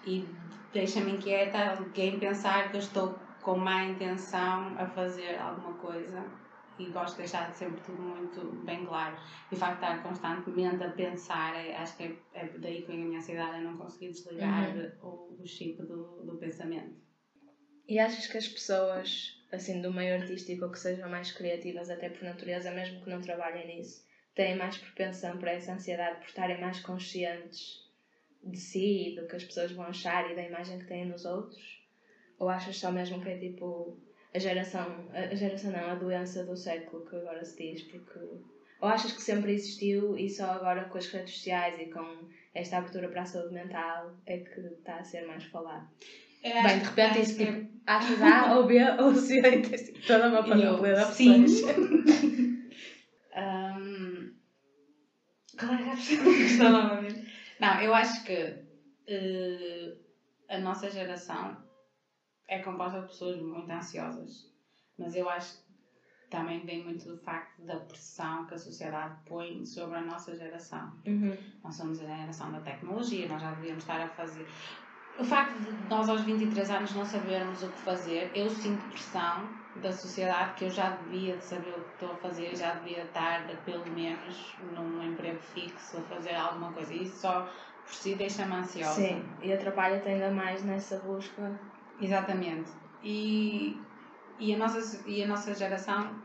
E 0.06 0.26
deixa-me 0.72 1.12
inquieta 1.12 1.72
alguém 1.72 2.18
pensar 2.18 2.72
que 2.72 2.78
eu 2.78 2.80
estou 2.80 3.14
com 3.42 3.58
má 3.58 3.84
intenção 3.84 4.74
a 4.78 4.86
fazer 4.86 5.38
alguma 5.38 5.74
coisa 5.74 6.24
e 6.78 6.90
gosto 6.90 7.14
de 7.14 7.20
deixar 7.20 7.54
sempre 7.54 7.82
tudo 7.82 8.02
muito 8.02 8.42
bem 8.66 8.86
claro. 8.86 9.16
E 9.52 9.56
o 9.56 9.58
facto 9.58 9.80
de 9.80 9.86
estar 9.86 10.04
constantemente 10.04 10.84
a 10.84 10.90
pensar, 10.92 11.56
é- 11.56 11.76
acho 11.76 11.98
que 11.98 12.04
é, 12.04 12.16
é 12.34 12.48
daí 12.58 12.82
que 12.82 12.88
vem 12.88 13.04
a 13.04 13.06
minha 13.06 13.20
ansiedade, 13.20 13.58
é 13.58 13.62
não 13.62 13.78
conseguir 13.78 14.10
desligar 14.12 14.74
o, 15.02 15.38
o 15.40 15.46
chip 15.46 15.82
do, 15.84 16.24
do 16.24 16.38
pensamento. 16.38 16.96
E 17.88 18.00
achas 18.00 18.28
que 18.28 18.38
as 18.38 18.48
pessoas, 18.48 19.38
assim, 19.52 19.82
do 19.82 19.94
meio 19.94 20.16
artístico 20.16 20.66
ou 20.66 20.72
que 20.72 20.80
sejam 20.80 21.10
mais 21.10 21.32
criativas, 21.32 21.90
até 21.90 22.10
por 22.10 22.24
natureza, 22.24 22.72
mesmo 22.72 23.02
que 23.04 23.10
não 23.10 23.22
trabalhem 23.22 23.68
nisso, 23.68 24.06
têm 24.34 24.56
mais 24.56 24.78
propensão 24.78 25.38
para 25.38 25.52
essa 25.52 25.74
ansiedade 25.74 26.20
por 26.20 26.28
estarem 26.28 26.60
mais 26.62 26.80
conscientes 26.80 27.82
de 28.44 28.58
si 28.58 29.10
e 29.10 29.16
do 29.16 29.28
que 29.28 29.36
as 29.36 29.44
pessoas 29.44 29.72
vão 29.72 29.86
achar 29.86 30.32
e 30.32 30.36
da 30.36 30.44
imagem 30.44 30.80
que 30.80 30.88
têm 30.88 31.06
nos 31.06 31.26
outros? 31.26 31.82
Ou 32.40 32.50
achas 32.50 32.78
só 32.78 32.92
mesmo 32.92 33.22
que 33.22 33.30
é 33.30 33.38
tipo 33.38 34.00
a 34.34 34.40
geração, 34.40 35.10
a 35.14 35.36
geração 35.36 35.72
não, 35.72 35.90
a 35.90 35.96
doença 35.96 36.44
do 36.44 36.56
século 36.56 37.06
que 37.06 37.16
agora 37.16 37.44
se 37.44 37.58
diz? 37.58 37.84
Porque. 37.84 38.20
Ou 38.20 38.88
achas 38.90 39.12
que 39.12 39.22
sempre 39.22 39.54
existiu 39.54 40.18
e 40.18 40.28
só 40.28 40.46
agora 40.46 40.86
com 40.86 40.98
as 40.98 41.06
redes 41.08 41.36
sociais 41.36 41.78
e 41.80 41.86
com 41.92 42.26
esta 42.54 42.78
abertura 42.78 43.10
para 43.10 43.22
a 43.22 43.26
saúde 43.26 43.54
mental 43.54 44.12
é 44.26 44.38
que 44.40 44.60
está 44.60 44.96
a 44.98 45.04
ser 45.04 45.22
mais 45.28 45.44
falado? 45.46 45.86
Eu 46.44 46.64
Bem, 46.64 46.80
de 46.80 46.84
repente 46.86 47.10
acho 47.12 47.20
isso 47.20 47.38
que- 47.38 47.46
tipo, 47.46 47.70
achas 47.86 48.22
A 48.24 48.56
ou 48.58 48.66
B 48.66 48.80
ou 49.00 49.14
C 49.14 49.40
tipo, 49.62 50.08
toda 50.08 50.28
uma 50.30 50.42
panoplia 50.44 50.96
de 50.96 51.04
sim. 51.14 51.44
opções. 51.44 51.62
Ahm, 53.36 54.32
qual 55.58 55.72
era 55.74 55.92
a 55.92 55.96
questão 55.96 56.72
novamente? 56.72 57.24
Não, 57.60 57.80
eu 57.80 57.94
acho 57.94 58.24
que 58.24 58.56
eh, 59.08 59.94
a 60.50 60.58
nossa 60.58 60.90
geração 60.90 61.61
é 62.52 62.60
composta 62.60 63.00
de 63.00 63.08
pessoas 63.08 63.42
muito 63.42 63.72
ansiosas, 63.72 64.52
mas 65.00 65.16
eu 65.16 65.28
acho 65.30 65.58
que 65.58 65.72
também 66.30 66.64
vem 66.66 66.84
muito 66.84 67.06
do 67.06 67.18
facto 67.18 67.62
da 67.62 67.78
pressão 67.78 68.46
que 68.46 68.54
a 68.54 68.58
sociedade 68.58 69.16
põe 69.26 69.66
sobre 69.66 69.98
a 69.98 70.02
nossa 70.02 70.36
geração. 70.36 70.92
Uhum. 71.08 71.36
Nós 71.64 71.76
somos 71.76 72.02
a 72.02 72.06
geração 72.06 72.52
da 72.52 72.60
tecnologia, 72.60 73.28
nós 73.28 73.42
já 73.42 73.52
devíamos 73.52 73.84
estar 73.84 74.02
a 74.02 74.08
fazer. 74.10 74.46
O 75.18 75.24
facto 75.24 75.58
de 75.60 75.72
nós 75.90 76.10
aos 76.10 76.22
23 76.22 76.70
anos 76.72 76.94
não 76.94 77.06
sabermos 77.06 77.64
o 77.64 77.70
que 77.70 77.80
fazer, 77.80 78.32
eu 78.36 78.50
sinto 78.50 78.84
pressão 78.90 79.50
da 79.78 79.92
sociedade 79.94 80.56
que 80.56 80.66
eu 80.66 80.70
já 80.70 80.90
devia 80.90 81.38
de 81.38 81.46
saber 81.46 81.70
o 81.70 81.84
que 81.84 81.94
estou 81.94 82.12
a 82.12 82.16
fazer, 82.18 82.56
já 82.56 82.74
devia 82.76 83.04
estar 83.04 83.48
pelo 83.64 83.86
menos 83.92 84.56
num 84.74 85.02
emprego 85.04 85.40
fixo 85.40 85.98
a 85.98 86.02
fazer 86.02 86.36
alguma 86.36 86.74
coisa. 86.74 86.94
E 86.94 87.04
isso 87.04 87.22
só 87.22 87.50
por 87.86 87.94
si 87.94 88.16
deixa-me 88.16 88.56
ansiosa. 88.56 88.94
Sim, 88.94 89.24
e 89.42 89.54
atrapalha-te 89.54 90.10
ainda 90.10 90.32
mais 90.32 90.64
nessa 90.64 90.98
busca. 91.00 91.58
Exatamente. 92.02 92.72
E, 93.04 93.78
e, 94.40 94.54
a 94.54 94.58
nossa, 94.58 95.08
e 95.08 95.24
a 95.24 95.28
nossa 95.28 95.54
geração 95.54 96.16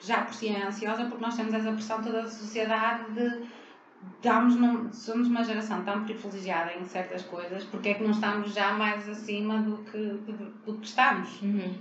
já 0.00 0.22
por 0.22 0.34
si 0.34 0.48
é 0.48 0.62
ansiosa 0.62 1.06
porque 1.06 1.24
nós 1.24 1.36
temos 1.36 1.54
essa 1.54 1.72
pressão 1.72 2.02
toda 2.02 2.22
da 2.22 2.28
sociedade 2.28 3.12
de 3.12 3.48
damos 4.22 4.56
num, 4.56 4.92
somos 4.92 5.28
uma 5.28 5.42
geração 5.42 5.84
tão 5.84 6.04
privilegiada 6.04 6.74
em 6.74 6.84
certas 6.84 7.22
coisas, 7.22 7.64
porque 7.64 7.90
é 7.90 7.94
que 7.94 8.02
não 8.02 8.10
estamos 8.10 8.52
já 8.52 8.72
mais 8.72 9.08
acima 9.08 9.62
do 9.62 9.78
que, 9.84 9.98
do, 9.98 10.50
do 10.64 10.78
que 10.78 10.86
estamos? 10.86 11.40
Uhum. 11.42 11.74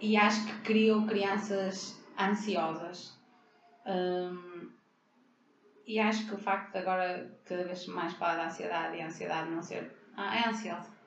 E 0.00 0.16
acho 0.16 0.46
que 0.46 0.60
criou 0.60 1.06
crianças 1.06 2.00
ansiosas. 2.18 3.18
Hum, 3.86 4.70
e 5.86 5.98
acho 5.98 6.26
que 6.26 6.34
o 6.34 6.38
facto 6.38 6.72
de 6.72 6.78
agora 6.78 7.38
cada 7.44 7.64
vez 7.64 7.86
mais 7.86 8.12
falar 8.14 8.36
da 8.36 8.46
ansiedade 8.46 8.96
e 8.96 9.02
a 9.02 9.06
ansiedade 9.06 9.50
não 9.50 9.62
ser. 9.62 9.90
Ah, 10.16 10.36
é 10.36 10.48
ansiosa. 10.48 10.97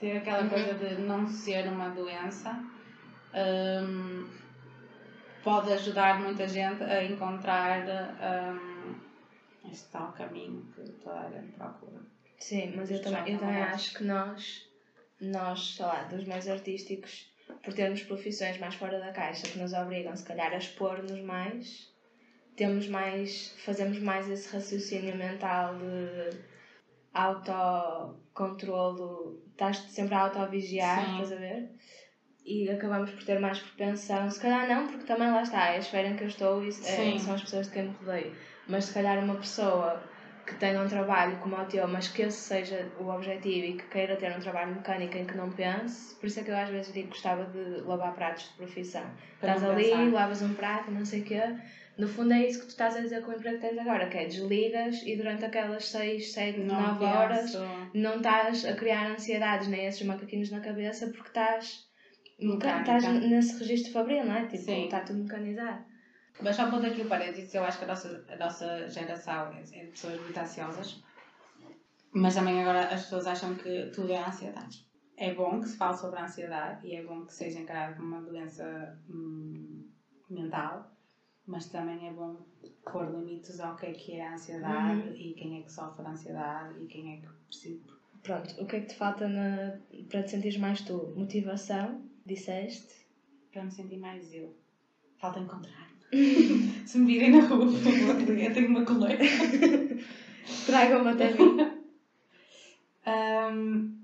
Ter 0.00 0.18
aquela 0.18 0.42
Uhum. 0.42 0.48
coisa 0.50 0.74
de 0.74 0.94
não 1.02 1.26
ser 1.26 1.66
uma 1.68 1.88
doença 1.90 2.62
hum, 3.34 4.28
pode 5.42 5.72
ajudar 5.72 6.20
muita 6.20 6.46
gente 6.48 6.82
a 6.82 7.04
encontrar 7.04 7.82
hum, 8.52 8.94
este 9.70 9.88
tal 9.90 10.12
caminho 10.12 10.66
que 10.74 10.82
toda 11.02 11.20
a 11.20 11.30
gente 11.30 11.52
procura. 11.52 12.00
Sim, 12.38 12.72
mas 12.76 12.90
eu 12.90 13.00
também, 13.00 13.32
eu 13.32 13.38
também 13.38 13.56
acho. 13.62 13.74
acho 13.74 13.94
que 13.98 14.04
nós, 14.04 14.68
nós, 15.20 15.74
sei 15.76 15.86
lá, 15.86 16.02
dos 16.04 16.24
meios 16.24 16.48
artísticos, 16.48 17.32
por 17.62 17.72
termos 17.72 18.02
profissões 18.02 18.58
mais 18.58 18.74
fora 18.74 18.98
da 18.98 19.12
caixa 19.12 19.46
que 19.46 19.58
nos 19.58 19.72
obrigam, 19.72 20.14
se 20.16 20.24
calhar, 20.24 20.52
a 20.52 20.56
expor-nos 20.58 21.20
mais, 21.20 21.88
temos 22.56 22.86
mais, 22.88 23.54
fazemos 23.64 23.98
mais 23.98 24.28
esse 24.28 24.52
raciocínio 24.54 25.16
mental 25.16 25.74
de 25.76 26.53
autocontrolo, 27.14 29.40
estás 29.52 29.78
sempre 29.78 30.14
a 30.14 30.20
autovigiar, 30.20 31.12
estás 31.12 31.32
a 31.32 31.36
ver? 31.36 31.70
E 32.44 32.68
acabamos 32.68 33.10
por 33.10 33.24
ter 33.24 33.38
mais 33.38 33.58
propensão, 33.58 34.30
se 34.30 34.38
calhar 34.38 34.68
não, 34.68 34.86
porque 34.86 35.06
também 35.06 35.30
lá 35.30 35.40
está, 35.42 35.68
é 35.68 35.76
a 35.76 35.78
esfera 35.78 36.08
em 36.08 36.16
que 36.16 36.24
eu 36.24 36.28
estou 36.28 36.62
e 36.62 36.68
é, 36.68 37.18
são 37.18 37.34
as 37.34 37.40
pessoas 37.42 37.68
de 37.68 37.72
quem 37.72 37.84
me 37.84 37.94
rodeio. 37.94 38.36
Mas 38.68 38.84
se 38.84 38.92
calhar 38.92 39.24
uma 39.24 39.36
pessoa 39.36 40.02
que 40.46 40.54
tenha 40.56 40.82
um 40.82 40.86
trabalho 40.86 41.38
como 41.38 41.56
o 41.56 41.64
teu, 41.64 41.88
mas 41.88 42.08
que 42.08 42.20
esse 42.22 42.36
seja 42.36 42.86
o 42.98 43.08
objetivo 43.08 43.66
e 43.66 43.76
que 43.78 43.84
queira 43.84 44.16
ter 44.16 44.36
um 44.36 44.40
trabalho 44.40 44.74
mecânico 44.74 45.16
em 45.16 45.24
que 45.24 45.36
não 45.36 45.50
pense, 45.50 46.14
por 46.16 46.26
isso 46.26 46.40
é 46.40 46.42
que 46.42 46.50
eu 46.50 46.56
às 46.56 46.68
vezes 46.68 46.92
digo 46.92 47.08
que 47.08 47.14
gostava 47.14 47.46
de 47.46 47.80
lavar 47.80 48.14
pratos 48.14 48.44
de 48.44 48.50
profissão. 48.54 49.04
Para 49.40 49.54
estás 49.54 49.72
ali, 49.72 49.84
pensar. 49.84 50.12
lavas 50.12 50.42
um 50.42 50.54
prato, 50.54 50.90
não 50.90 51.04
sei 51.04 51.20
o 51.20 51.24
quê. 51.24 51.40
No 51.96 52.08
fundo 52.08 52.32
é 52.32 52.44
isso 52.44 52.60
que 52.60 52.66
tu 52.66 52.70
estás 52.70 52.96
a 52.96 53.00
dizer 53.00 53.22
com 53.22 53.30
o 53.30 53.34
emprego 53.34 53.56
que 53.56 53.68
tens 53.68 53.78
agora, 53.78 54.08
que 54.08 54.16
é 54.16 54.26
desligas 54.26 55.00
e 55.04 55.16
durante 55.16 55.44
aquelas 55.44 55.88
6, 55.88 56.32
7, 56.32 56.58
Não 56.60 56.94
9 56.94 57.04
horas 57.04 57.52
não 57.94 58.16
estás 58.16 58.64
a 58.64 58.74
criar 58.74 59.12
ansiedades 59.12 59.68
nem 59.68 59.86
esses 59.86 60.02
macaquinhos 60.02 60.50
na 60.50 60.60
cabeça 60.60 61.06
porque 61.06 61.28
estás, 61.28 61.88
estás 62.38 63.04
nesse 63.22 63.58
registro 63.58 63.92
fabril, 63.92 64.24
não 64.24 64.34
é? 64.34 64.46
Tipo, 64.46 64.64
Sim. 64.64 64.84
está 64.84 65.00
tudo 65.00 65.22
mecanizado. 65.22 65.84
Mas 66.40 66.56
só 66.56 66.68
pondo 66.68 66.86
aqui 66.86 67.02
o 67.02 67.08
parênteses, 67.08 67.54
eu 67.54 67.62
acho 67.62 67.78
que 67.78 67.84
a 67.84 67.88
nossa, 67.88 68.24
a 68.28 68.36
nossa 68.36 68.88
geração 68.88 69.52
é 69.52 69.60
é 69.60 69.84
de 69.84 69.90
pessoas 69.92 70.20
muito 70.20 70.36
ansiosas, 70.36 71.00
mas 72.12 72.34
também 72.34 72.60
agora 72.60 72.88
as 72.88 73.02
pessoas 73.02 73.28
acham 73.28 73.54
que 73.54 73.90
tudo 73.94 74.12
é 74.12 74.18
ansiedade. 74.18 74.84
É 75.16 75.32
bom 75.32 75.60
que 75.60 75.68
se 75.68 75.76
fale 75.76 75.96
sobre 75.96 76.18
a 76.18 76.24
ansiedade 76.24 76.84
e 76.84 76.96
é 76.96 77.04
bom 77.04 77.24
que 77.24 77.32
seja 77.32 77.60
encarado 77.60 77.94
como 77.94 78.08
uma 78.08 78.20
doença 78.20 78.98
hum, 79.08 79.88
mental, 80.28 80.93
mas 81.46 81.66
também 81.66 82.08
é 82.08 82.12
bom 82.12 82.36
pôr 82.90 83.06
limites 83.10 83.60
ao 83.60 83.74
que 83.76 83.86
é 83.86 83.92
que 83.92 84.12
é 84.14 84.26
a 84.26 84.34
ansiedade 84.34 85.00
Uhum. 85.08 85.14
e 85.16 85.34
quem 85.34 85.58
é 85.58 85.62
que 85.62 85.72
sofre 85.72 86.02
de 86.04 86.10
ansiedade 86.10 86.74
e 86.82 86.86
quem 86.86 87.12
é 87.12 87.16
que 87.16 87.28
precisa. 87.46 87.80
Pronto, 88.22 88.54
o 88.62 88.66
que 88.66 88.76
é 88.76 88.80
que 88.80 88.86
te 88.88 88.94
falta 88.96 89.28
na, 89.28 89.74
para 90.08 90.22
te 90.22 90.30
sentires 90.30 90.56
mais 90.56 90.80
tu? 90.82 91.12
Motivação, 91.14 92.00
disseste. 92.24 93.06
Para 93.52 93.64
me 93.64 93.70
sentir 93.70 93.98
mais 93.98 94.32
eu. 94.32 94.50
Falta 95.18 95.38
encontrar-me. 95.40 95.94
Se 96.86 96.98
me 96.98 97.06
virem 97.06 97.30
na 97.30 97.40
rua, 97.40 97.66
por 97.66 97.78
favor, 97.78 98.38
eu 98.38 98.52
tenho 98.52 98.68
uma 98.68 98.84
coleira. 98.84 99.24
Tragam-me 100.66 101.08
até 101.10 101.30
mim. 101.30 101.56
Hum, 103.06 103.94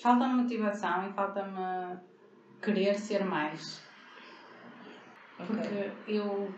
falta-me 0.00 0.34
motivação 0.42 1.06
e 1.06 1.10
falta-me 1.12 1.98
querer 2.62 2.96
ser 2.98 3.24
mais. 3.24 3.82
Porque 5.36 6.12
eu 6.12 6.52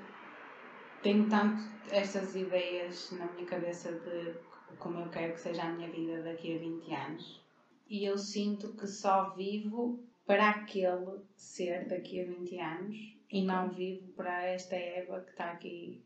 tenho 1.03 1.29
tanto 1.29 1.63
estas 1.91 2.35
ideias 2.35 3.11
na 3.13 3.27
minha 3.33 3.47
cabeça 3.47 3.93
de 3.93 4.35
como 4.79 4.99
eu 4.99 5.09
quero 5.09 5.35
que 5.35 5.41
seja 5.41 5.63
a 5.63 5.73
minha 5.73 5.91
vida 5.91 6.23
daqui 6.23 6.57
a 6.57 6.59
20 6.59 6.95
anos. 6.95 7.43
E 7.89 8.05
eu 8.05 8.19
sinto 8.19 8.75
que 8.75 8.87
só 8.87 9.31
vivo 9.31 10.01
para 10.27 10.51
aquele 10.51 11.21
ser 11.37 11.87
daqui 11.89 12.21
a 12.21 12.25
20 12.25 12.59
anos 12.59 13.17
e 13.31 13.45
não 13.45 13.71
vivo 13.71 14.09
para 14.13 14.45
esta 14.45 14.75
Eva 14.75 15.21
que 15.21 15.31
está 15.31 15.53
aqui 15.53 16.05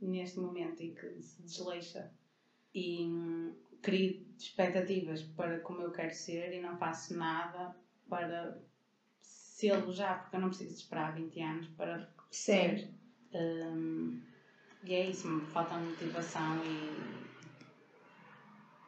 neste 0.00 0.38
momento 0.38 0.82
e 0.82 0.90
que 0.92 1.22
se 1.22 1.42
desleixa. 1.42 2.10
E 2.74 3.08
crio 3.82 4.26
expectativas 4.38 5.22
para 5.22 5.60
como 5.60 5.80
eu 5.80 5.90
quero 5.90 6.14
ser 6.14 6.52
e 6.52 6.60
não 6.60 6.76
faço 6.76 7.16
nada 7.16 7.74
para 8.08 8.60
sê-lo 9.56 9.90
já, 9.90 10.14
porque 10.14 10.36
eu 10.36 10.40
não 10.40 10.48
preciso 10.48 10.74
esperar 10.74 11.14
20 11.14 11.40
anos 11.40 11.66
para 11.68 12.06
ser. 12.30 12.90
Um, 13.32 14.20
e 14.84 14.94
é 14.94 15.06
isso, 15.06 15.40
falta 15.46 15.78
motivação 15.78 16.60
e 16.62 17.16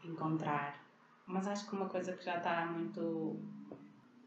encontrar. 0.07 0.79
Mas 1.27 1.49
acho 1.49 1.67
que 1.67 1.75
uma 1.75 1.89
coisa 1.89 2.13
que 2.13 2.23
já 2.23 2.37
está 2.37 2.67
muito. 2.67 3.41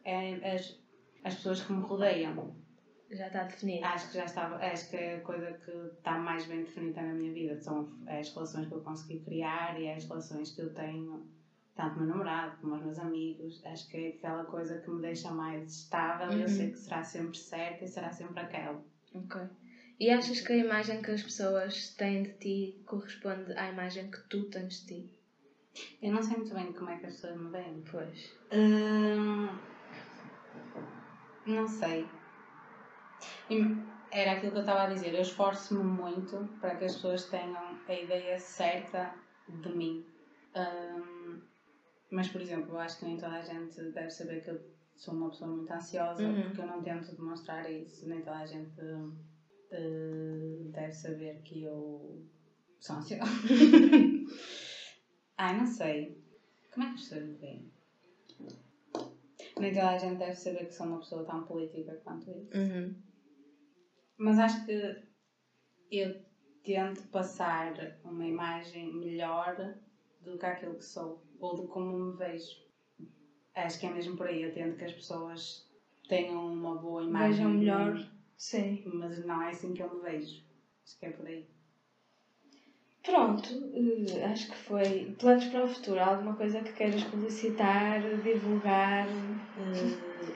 é 0.03 0.55
as, 0.55 0.79
as 1.23 1.35
pessoas 1.35 1.61
que 1.61 1.73
me 1.73 1.83
rodeiam. 1.83 2.55
Já 3.11 3.27
está 3.27 3.43
definida. 3.43 3.89
Acho 3.89 4.07
que 4.07 4.15
já 4.15 4.25
estava. 4.25 4.55
Acho 4.55 4.89
que 4.89 4.95
é 4.95 5.17
a 5.17 5.21
coisa 5.21 5.53
que 5.53 5.71
está 5.71 6.17
mais 6.17 6.47
bem 6.47 6.63
definida 6.63 7.03
na 7.03 7.13
minha 7.13 7.31
vida. 7.31 7.55
São 7.61 7.87
as 8.07 8.33
relações 8.33 8.67
que 8.67 8.73
eu 8.73 8.81
consegui 8.81 9.19
criar 9.19 9.79
e 9.79 9.91
as 9.91 10.05
relações 10.05 10.55
que 10.55 10.61
eu 10.61 10.73
tenho, 10.73 11.23
tanto 11.75 11.97
meu 11.97 12.07
namorado 12.07 12.57
como 12.59 12.75
os 12.75 12.81
meus 12.81 12.99
amigos. 12.99 13.61
Acho 13.65 13.87
que 13.89 13.97
é 13.97 14.09
aquela 14.09 14.45
coisa 14.45 14.79
que 14.79 14.89
me 14.89 15.01
deixa 15.01 15.31
mais 15.31 15.71
estável 15.71 16.29
uhum. 16.29 16.37
e 16.37 16.41
eu 16.41 16.47
sei 16.47 16.71
que 16.71 16.77
será 16.77 17.03
sempre 17.03 17.37
certa 17.37 17.85
e 17.85 17.87
será 17.87 18.11
sempre 18.11 18.39
aquela. 18.39 18.83
Ok. 19.13 19.41
E 19.99 20.09
achas 20.09 20.41
que 20.41 20.53
a 20.53 20.57
imagem 20.57 21.01
que 21.01 21.11
as 21.11 21.21
pessoas 21.21 21.89
têm 21.95 22.23
de 22.23 22.33
ti 22.39 22.81
corresponde 22.85 23.53
à 23.53 23.69
imagem 23.69 24.09
que 24.09 24.19
tu 24.29 24.45
tens 24.49 24.81
de 24.81 24.87
ti? 24.87 25.09
Eu 26.01 26.11
não 26.11 26.21
sei 26.21 26.37
muito 26.37 26.53
bem 26.53 26.73
como 26.73 26.89
é 26.89 26.97
que 26.97 27.05
as 27.05 27.13
pessoas 27.13 27.37
me 27.37 27.51
veem. 27.51 27.83
Pois. 27.89 28.33
Hum, 28.51 29.47
não 31.45 31.67
sei. 31.67 32.07
Era 34.11 34.33
aquilo 34.33 34.51
que 34.51 34.57
eu 34.57 34.61
estava 34.61 34.83
a 34.83 34.87
dizer. 34.87 35.13
Eu 35.13 35.21
esforço-me 35.21 35.83
muito 35.83 36.49
para 36.59 36.75
que 36.75 36.85
as 36.85 36.95
pessoas 36.95 37.25
tenham 37.29 37.79
a 37.87 37.93
ideia 37.93 38.39
certa 38.39 39.13
de 39.47 39.69
mim. 39.69 40.05
Hum, 40.55 41.41
mas, 42.11 42.27
por 42.27 42.41
exemplo, 42.41 42.71
eu 42.73 42.79
acho 42.79 42.99
que 42.99 43.05
nem 43.05 43.15
toda 43.15 43.37
a 43.37 43.41
gente 43.41 43.81
deve 43.91 44.09
saber 44.09 44.43
que 44.43 44.49
eu 44.49 44.61
sou 44.95 45.13
uma 45.13 45.29
pessoa 45.29 45.49
muito 45.49 45.71
ansiosa, 45.71 46.21
uhum. 46.21 46.43
porque 46.43 46.61
eu 46.61 46.67
não 46.67 46.83
tento 46.83 47.15
demonstrar 47.15 47.71
isso. 47.71 48.07
Nem 48.07 48.19
toda 48.19 48.39
a 48.39 48.45
gente 48.45 48.81
uh, 48.81 50.69
deve 50.71 50.91
saber 50.91 51.41
que 51.41 51.63
eu 51.63 52.27
sou 52.81 52.97
ansiosa. 52.97 53.23
Ai, 55.37 55.57
não 55.57 55.65
sei. 55.65 56.21
Como 56.73 56.85
é 56.85 56.89
que 56.89 56.95
as 56.95 57.01
pessoas 57.01 57.23
me 57.23 57.33
veem? 57.35 57.71
Nem 59.57 59.73
toda 59.73 59.89
a 59.91 59.97
gente 59.97 60.17
deve 60.17 60.35
saber 60.35 60.65
que 60.65 60.73
sou 60.73 60.87
uma 60.87 60.99
pessoa 60.99 61.23
tão 61.23 61.45
política 61.45 61.95
quanto 62.03 62.29
isso. 62.29 62.57
Uhum. 62.57 62.93
Mas 64.17 64.37
acho 64.37 64.65
que 64.65 65.01
eu 65.89 66.21
tento 66.61 67.07
passar 67.07 67.73
uma 68.03 68.25
imagem 68.25 68.93
melhor 68.93 69.75
do 70.19 70.37
que 70.37 70.45
aquilo 70.45 70.75
que 70.75 70.85
sou 70.85 71.30
ou 71.41 71.59
de 71.59 71.67
como 71.67 71.97
me 71.97 72.17
vejo. 72.17 72.61
Acho 73.55 73.79
que 73.79 73.87
é 73.87 73.89
mesmo 73.89 74.15
por 74.15 74.27
aí. 74.27 74.43
Eu 74.43 74.53
tento 74.53 74.77
que 74.77 74.85
as 74.85 74.93
pessoas 74.93 75.67
tenham 76.07 76.53
uma 76.53 76.75
boa 76.75 77.03
imagem. 77.03 77.31
Vejam 77.31 77.49
melhor, 77.49 78.09
sim. 78.37 78.81
Mas 78.85 79.25
não 79.25 79.41
é 79.41 79.49
assim 79.49 79.73
que 79.73 79.81
eu 79.81 79.93
me 79.93 80.01
vejo. 80.01 80.41
Acho 80.85 80.99
que 80.99 81.05
é 81.05 81.09
por 81.09 81.25
aí. 81.25 81.45
Pronto, 83.03 83.49
uh, 83.51 84.25
acho 84.31 84.49
que 84.51 84.55
foi. 84.55 85.15
Planos 85.19 85.45
para 85.45 85.63
o 85.63 85.67
futuro, 85.67 85.99
alguma 85.99 86.35
coisa 86.35 86.61
que 86.61 86.71
queiras 86.73 87.03
publicitar, 87.05 87.99
divulgar? 88.23 89.07
Uh, 89.07 90.33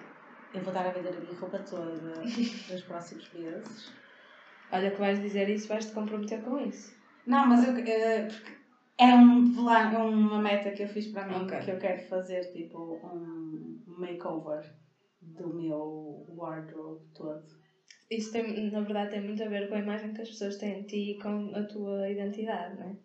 eu 0.54 0.62
vou 0.62 0.74
dar 0.74 0.88
a 0.88 0.92
vender 0.92 1.16
a 1.16 1.20
minha 1.20 1.38
roupa 1.38 1.60
toda 1.60 1.92
nos 2.26 2.82
próximos 2.84 3.32
meses. 3.34 3.94
Olha 4.72 4.90
que 4.90 4.98
vais 4.98 5.22
dizer 5.22 5.48
isso, 5.48 5.68
vais 5.68 5.86
te 5.86 5.92
comprometer 5.92 6.42
com 6.42 6.58
isso. 6.60 6.96
Não, 7.26 7.46
mas 7.46 7.68
eu, 7.68 7.74
uh, 7.74 8.55
é 8.98 9.14
um 9.14 9.54
plano, 9.54 10.08
uma 10.08 10.42
meta 10.42 10.72
que 10.72 10.84
eu 10.84 10.88
fiz 10.88 11.08
para 11.08 11.28
mim 11.28 11.46
okay. 11.46 11.60
que 11.60 11.72
eu 11.72 11.80
quero 11.80 12.02
fazer 12.08 12.42
tipo 12.52 12.96
um 13.04 13.84
makeover 13.86 14.64
do 15.22 15.54
meu 15.54 16.26
wardrobe 16.30 17.04
todo 17.14 17.66
isso 18.10 18.32
tem, 18.32 18.72
na 18.72 18.82
verdade 18.82 19.12
tem 19.12 19.22
muito 19.22 19.44
a 19.44 19.48
ver 19.48 19.68
com 19.68 19.76
a 19.76 19.80
imagem 19.80 20.14
que 20.14 20.22
as 20.22 20.30
pessoas 20.30 20.58
têm 20.58 20.82
de 20.82 20.88
ti 20.88 21.12
e 21.12 21.20
com 21.20 21.56
a 21.56 21.64
tua 21.64 22.10
identidade, 22.10 22.80
não 22.80 22.90
é? 22.90 22.96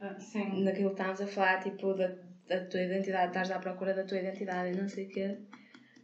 Ah, 0.00 0.18
sim. 0.18 0.62
Naquilo 0.62 0.94
que 0.94 1.00
estamos 1.00 1.20
a 1.20 1.26
falar, 1.26 1.58
tipo, 1.60 1.92
da, 1.94 2.14
da 2.46 2.64
tua 2.66 2.82
identidade, 2.82 3.28
estás 3.28 3.50
à 3.50 3.58
procura 3.58 3.94
da 3.94 4.04
tua 4.04 4.18
identidade 4.18 4.72
e 4.72 4.80
não 4.80 4.88
sei 4.88 5.06
o 5.06 5.08
quê. 5.08 5.38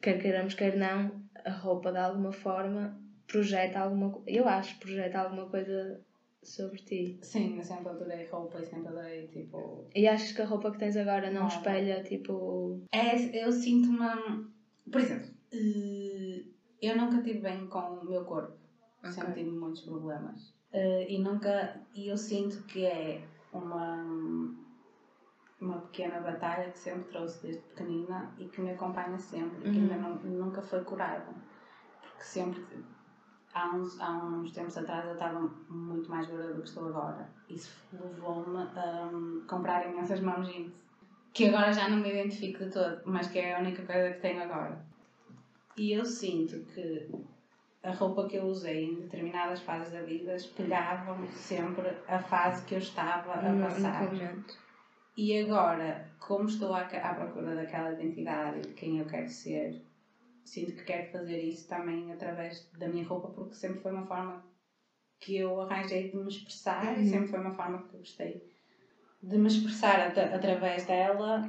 Quer 0.02 0.20
queiramos, 0.20 0.54
quer 0.54 0.76
não, 0.76 1.22
a 1.44 1.50
roupa 1.50 1.92
de 1.92 1.98
alguma 1.98 2.32
forma 2.32 3.00
projeta 3.26 3.78
alguma 3.78 4.20
Eu 4.26 4.48
acho 4.48 4.78
projeta 4.80 5.20
alguma 5.20 5.48
coisa 5.48 6.04
sobre 6.44 6.78
ti. 6.78 7.18
Sim, 7.22 7.57
eu 7.57 7.64
sempre 7.64 7.88
adorei 7.88 8.26
roupa 8.26 8.61
e 8.61 8.64
sempre 8.64 8.88
adorei, 8.88 9.26
tipo... 9.28 9.87
E 9.94 10.07
achas 10.07 10.33
que 10.33 10.42
a 10.42 10.46
roupa 10.46 10.70
que 10.70 10.78
tens 10.78 10.96
agora 10.96 11.30
não 11.30 11.46
espelha, 11.46 12.02
tipo... 12.02 12.80
É, 12.92 13.44
eu 13.44 13.50
sinto-me... 13.52 14.46
Por 14.90 15.00
exemplo... 15.00 15.30
Uh 15.52 16.54
eu 16.85 16.96
nunca 16.96 17.22
tive 17.22 17.40
bem 17.40 17.66
com 17.66 17.78
o 17.78 18.04
meu 18.04 18.24
corpo. 18.24 18.57
Okay. 18.98 19.12
Sempre 19.12 19.33
tive 19.35 19.50
muitos 19.50 19.83
problemas. 19.83 20.54
Uh, 20.72 21.04
e 21.09 21.18
nunca. 21.18 21.80
E 21.94 22.09
eu 22.09 22.16
sinto 22.16 22.62
que 22.64 22.85
é 22.85 23.26
uma. 23.52 24.04
Uma 25.61 25.78
pequena 25.78 26.20
batalha 26.20 26.70
que 26.70 26.78
sempre 26.78 27.04
trouxe 27.04 27.40
desde 27.42 27.62
pequenina 27.62 28.35
e 28.38 28.44
que 28.48 28.61
me 28.61 28.72
acompanha 28.72 29.18
sempre, 29.18 29.66
uhum. 29.66 29.72
que 29.72 29.80
ainda 29.80 29.96
não, 29.96 30.16
nunca 30.16 30.61
foi 30.61 30.85
curada. 30.85 31.33
Porque 32.02 32.22
sempre 32.22 32.62
há 33.54 33.74
uns, 33.74 33.98
há 34.00 34.12
uns 34.12 34.52
tempos 34.52 34.76
atrás 34.76 35.06
eu 35.06 35.12
estava 35.12 35.40
muito 35.68 36.10
mais 36.10 36.26
gorda 36.26 36.52
do 36.52 36.62
que 36.62 36.68
estou 36.68 36.88
agora. 36.88 37.28
Isso 37.48 37.72
levou-me 37.92 38.58
a 38.58 39.10
um, 39.12 39.44
comprar 39.46 39.88
imensas 39.88 40.20
mãos 40.20 40.48
jeans. 40.48 40.72
Que 41.32 41.48
agora 41.48 41.72
já 41.72 41.88
não 41.88 41.98
me 41.98 42.10
identifico 42.10 42.64
de 42.64 42.70
todo, 42.70 43.00
mas 43.04 43.28
que 43.28 43.38
é 43.38 43.56
a 43.56 43.60
única 43.60 43.82
coisa 43.82 44.14
que 44.14 44.20
tenho 44.20 44.42
agora. 44.42 44.84
E 45.76 45.92
eu 45.92 46.04
sinto 46.04 46.60
que 46.72 47.08
a 47.82 47.90
roupa 47.92 48.28
que 48.28 48.36
eu 48.36 48.44
usei 48.44 48.84
em 48.84 49.00
determinadas 49.00 49.60
fases 49.60 49.92
da 49.92 50.02
vida 50.02 50.34
espelhava 50.36 51.16
sempre 51.32 51.88
a 52.08 52.18
fase 52.18 52.64
que 52.64 52.74
eu 52.74 52.78
estava 52.78 53.32
a 53.34 53.68
passar. 53.68 54.08
E 55.16 55.40
agora, 55.40 56.08
como 56.18 56.48
estou 56.48 56.72
à, 56.72 56.82
à 56.82 57.14
procura 57.14 57.54
daquela 57.54 57.92
identidade 57.92 58.62
de 58.62 58.74
quem 58.74 58.98
eu 58.98 59.06
quero 59.06 59.28
ser, 59.28 59.82
sinto 60.44 60.74
que 60.74 60.85
quero 60.85 61.11
fazer 61.11 61.38
isso 61.38 61.68
também 61.68 62.12
através 62.12 62.70
da 62.78 62.88
minha 62.88 63.07
roupa, 63.07 63.28
porque 63.28 63.54
sempre 63.54 63.80
foi 63.80 63.92
uma 63.92 64.07
forma 64.07 64.44
que 65.20 65.38
eu 65.38 65.61
arranjei 65.61 66.11
de 66.11 66.16
me 66.16 66.28
expressar 66.28 66.94
uhum. 66.94 67.02
e 67.02 67.09
sempre 67.09 67.28
foi 67.28 67.40
uma 67.40 67.54
forma 67.54 67.83
que 67.83 67.94
eu 67.94 68.00
gostei 68.00 68.54
de 69.22 69.38
me 69.38 69.46
expressar 69.46 70.00
at 70.00 70.18
através 70.18 70.85
dela. 70.87 71.42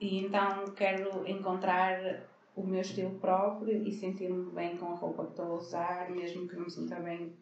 E 0.00 0.24
então 0.24 0.64
quero 0.74 1.28
encontrar 1.28 2.26
o 2.56 2.62
meu 2.62 2.80
estilo 2.80 3.18
próprio 3.18 3.86
e 3.86 3.92
sentir-me 3.92 4.50
bem 4.52 4.76
com 4.76 4.86
a 4.86 4.94
roupa 4.94 5.24
que 5.24 5.30
estou 5.30 5.52
a 5.52 5.54
usar, 5.56 6.10
mesmo 6.10 6.48
que 6.48 6.56
não 6.56 6.64
me 6.64 6.70
sinta 6.70 6.96
bem. 7.00 7.36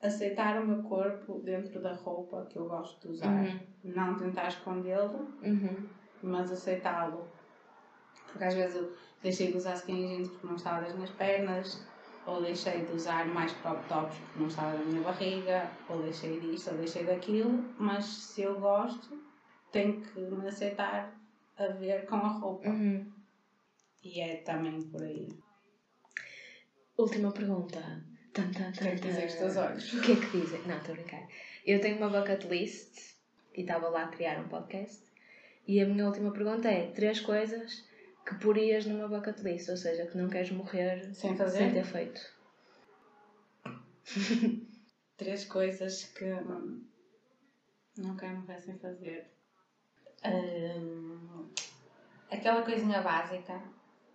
Aceitar 0.00 0.60
o 0.60 0.66
meu 0.66 0.82
corpo 0.84 1.40
dentro 1.40 1.80
da 1.80 1.94
roupa 1.94 2.46
que 2.48 2.56
eu 2.56 2.68
gosto 2.68 3.00
de 3.00 3.14
usar. 3.14 3.44
Uhum. 3.44 3.60
Não 3.84 4.16
tentar 4.16 4.48
escondê-lo, 4.48 5.28
uhum. 5.42 5.88
mas 6.22 6.50
aceitá-lo. 6.52 7.26
Porque 8.26 8.44
às 8.44 8.54
vezes 8.54 8.76
eu 8.76 8.92
deixei 9.22 9.50
de 9.50 9.56
usar 9.56 9.74
skinny 9.74 10.08
jeans 10.08 10.28
porque 10.28 10.46
não 10.46 10.56
estava 10.56 10.82
das 10.82 10.94
minhas 10.94 11.10
pernas, 11.10 11.86
ou 12.26 12.42
deixei 12.42 12.84
de 12.84 12.92
usar 12.92 13.26
mais 13.26 13.52
crop 13.52 13.86
tops 13.88 14.16
porque 14.16 14.38
não 14.38 14.48
estava 14.48 14.76
da 14.76 14.84
minha 14.84 15.02
barriga, 15.02 15.70
ou 15.88 16.02
deixei 16.02 16.40
disto, 16.40 16.70
ou 16.70 16.76
deixei 16.76 17.04
daquilo, 17.04 17.64
mas 17.78 18.04
se 18.04 18.42
eu 18.42 18.58
gosto, 18.60 19.20
tenho 19.70 20.00
que 20.00 20.20
me 20.20 20.46
aceitar 20.46 21.12
a 21.56 21.66
ver 21.68 22.06
com 22.06 22.16
a 22.16 22.28
roupa. 22.28 22.68
Uhum. 22.68 23.10
E 24.04 24.20
é 24.20 24.36
também 24.36 24.82
por 24.82 25.02
aí. 25.02 25.28
Última 26.96 27.32
pergunta. 27.32 27.80
Tan, 28.32 28.50
tan, 28.50 28.72
tan, 28.72 28.96
que 28.96 29.08
dizer 29.08 29.26
os 29.26 29.34
teus 29.34 29.56
olhos? 29.56 29.92
O 29.92 30.00
que 30.00 30.12
é 30.12 30.16
que 30.16 30.40
dizem? 30.40 30.62
Não, 30.62 30.76
estou 30.78 30.94
a 30.94 30.96
brincar. 30.96 31.28
Eu 31.66 31.80
tenho 31.80 31.98
uma 31.98 32.08
bucket 32.08 32.44
list 32.44 33.14
e 33.54 33.60
estava 33.60 33.88
lá 33.88 34.04
a 34.04 34.08
criar 34.08 34.40
um 34.40 34.48
podcast. 34.48 35.02
E 35.66 35.80
a 35.80 35.86
minha 35.86 36.06
última 36.06 36.32
pergunta 36.32 36.68
é: 36.68 36.90
três 36.90 37.20
coisas 37.20 37.84
que 38.24 38.34
porias 38.36 38.86
numa 38.86 39.08
bucket 39.08 39.38
list, 39.40 39.68
ou 39.68 39.76
seja, 39.76 40.06
que 40.06 40.16
não 40.16 40.28
queres 40.28 40.50
morrer 40.50 41.14
sem, 41.14 41.36
fazer? 41.36 41.58
sem 41.58 41.72
ter 41.72 41.84
feito. 41.84 42.20
três 45.16 45.44
coisas 45.44 46.04
que 46.04 46.24
não 47.96 48.16
quero 48.16 48.36
morrer 48.38 48.58
sem 48.58 48.78
fazer. 48.78 49.30
Um, 50.24 51.48
aquela 52.30 52.62
coisinha 52.62 53.00
básica 53.02 53.62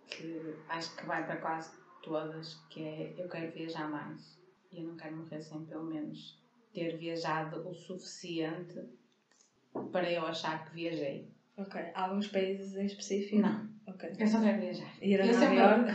que 0.06 0.54
acho 0.68 0.94
que 0.96 1.06
vai 1.06 1.24
para 1.24 1.36
quase 1.36 1.70
todas, 2.02 2.54
que 2.70 2.82
é 2.82 3.14
eu 3.16 3.28
quero 3.28 3.52
viajar 3.52 3.88
mais. 3.88 4.38
E 4.70 4.80
eu 4.80 4.86
não 4.88 4.96
quero 4.96 5.16
morrer 5.16 5.42
sem 5.42 5.64
pelo 5.64 5.84
menos 5.84 6.38
ter 6.72 6.96
viajado 6.96 7.66
o 7.68 7.74
suficiente 7.74 8.86
para 9.92 10.10
eu 10.10 10.26
achar 10.26 10.64
que 10.64 10.74
viajei. 10.74 11.32
Ok. 11.58 11.90
Alguns 11.92 12.28
países 12.28 12.76
em 12.76 12.86
específico? 12.86 13.42
Não. 13.42 13.68
Ok. 13.88 14.12
Eu 14.16 14.26
só 14.26 14.40
quero 14.40 14.60
viajar. 14.60 14.90
Ir 15.02 15.20
a 15.20 15.26
eu 15.26 15.34
Nova 15.34 15.54
York? 15.54 15.90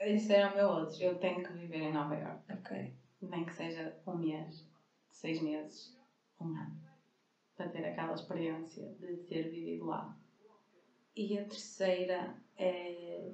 Esse 0.00 0.32
era 0.32 0.50
o 0.50 0.54
meu 0.56 0.68
outro. 0.68 1.02
Eu 1.02 1.14
tenho 1.18 1.42
que 1.42 1.52
viver 1.52 1.82
em 1.82 1.92
Nova 1.92 2.14
York. 2.16 2.40
Ok. 2.50 2.92
Nem 3.22 3.46
que 3.46 3.54
seja 3.54 3.94
um 4.06 4.16
mês, 4.16 4.66
seis 5.10 5.40
meses, 5.40 5.94
um 6.40 6.46
ano. 6.46 6.76
para 7.56 7.68
ter 7.68 7.84
aquela 7.84 8.14
experiência 8.14 8.84
de 8.98 9.16
ter 9.28 9.48
vivido 9.48 9.86
lá. 9.86 10.12
E 11.16 11.38
a 11.38 11.44
terceira 11.44 12.34
é 12.58 13.30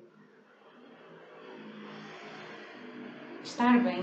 estar 3.43 3.83
bem, 3.83 4.03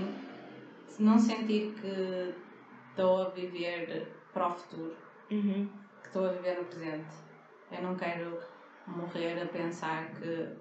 não 0.98 1.18
sentir 1.18 1.72
que 1.80 2.34
estou 2.90 3.18
a 3.22 3.28
viver 3.28 4.04
para 4.32 4.48
o 4.48 4.50
futuro, 4.50 4.96
Uhum. 5.30 5.68
Que 6.08 6.16
estou 6.16 6.26
a 6.26 6.32
viver 6.32 6.58
no 6.58 6.64
presente. 6.64 7.14
Eu 7.70 7.82
não 7.82 7.96
quero 7.96 8.42
morrer 8.86 9.42
a 9.42 9.46
pensar 9.46 10.10
que 10.14 10.56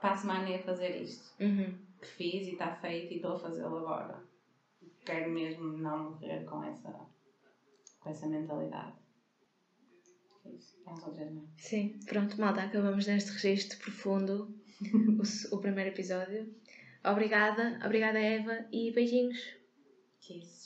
para 0.00 0.12
a 0.12 0.16
semana 0.16 0.48
ia 0.48 0.62
fazer 0.62 1.02
isto. 1.02 1.34
Uhum. 1.42 1.78
Que 2.00 2.06
fiz 2.06 2.46
e 2.46 2.52
está 2.52 2.74
feito 2.76 3.12
e 3.12 3.16
estou 3.16 3.32
a 3.32 3.38
fazê-lo 3.38 3.78
agora. 3.78 4.22
Quero 5.04 5.30
mesmo 5.30 5.78
não 5.78 6.10
morrer 6.10 6.44
com 6.44 6.62
essa, 6.64 6.90
com 8.00 8.10
essa 8.10 8.26
mentalidade. 8.26 8.92
É 10.44 10.50
é? 11.22 11.32
Sim, 11.56 12.00
pronto, 12.06 12.40
malta, 12.40 12.62
acabamos 12.62 13.06
neste 13.06 13.30
registro 13.32 13.78
profundo 13.78 14.54
o, 14.82 15.56
o 15.56 15.60
primeiro 15.60 15.90
episódio. 15.90 16.54
Obrigada, 17.04 17.78
obrigada 17.84 18.18
Eva 18.18 18.66
e 18.72 18.90
beijinhos. 18.92 19.38
Kiss. 20.20 20.59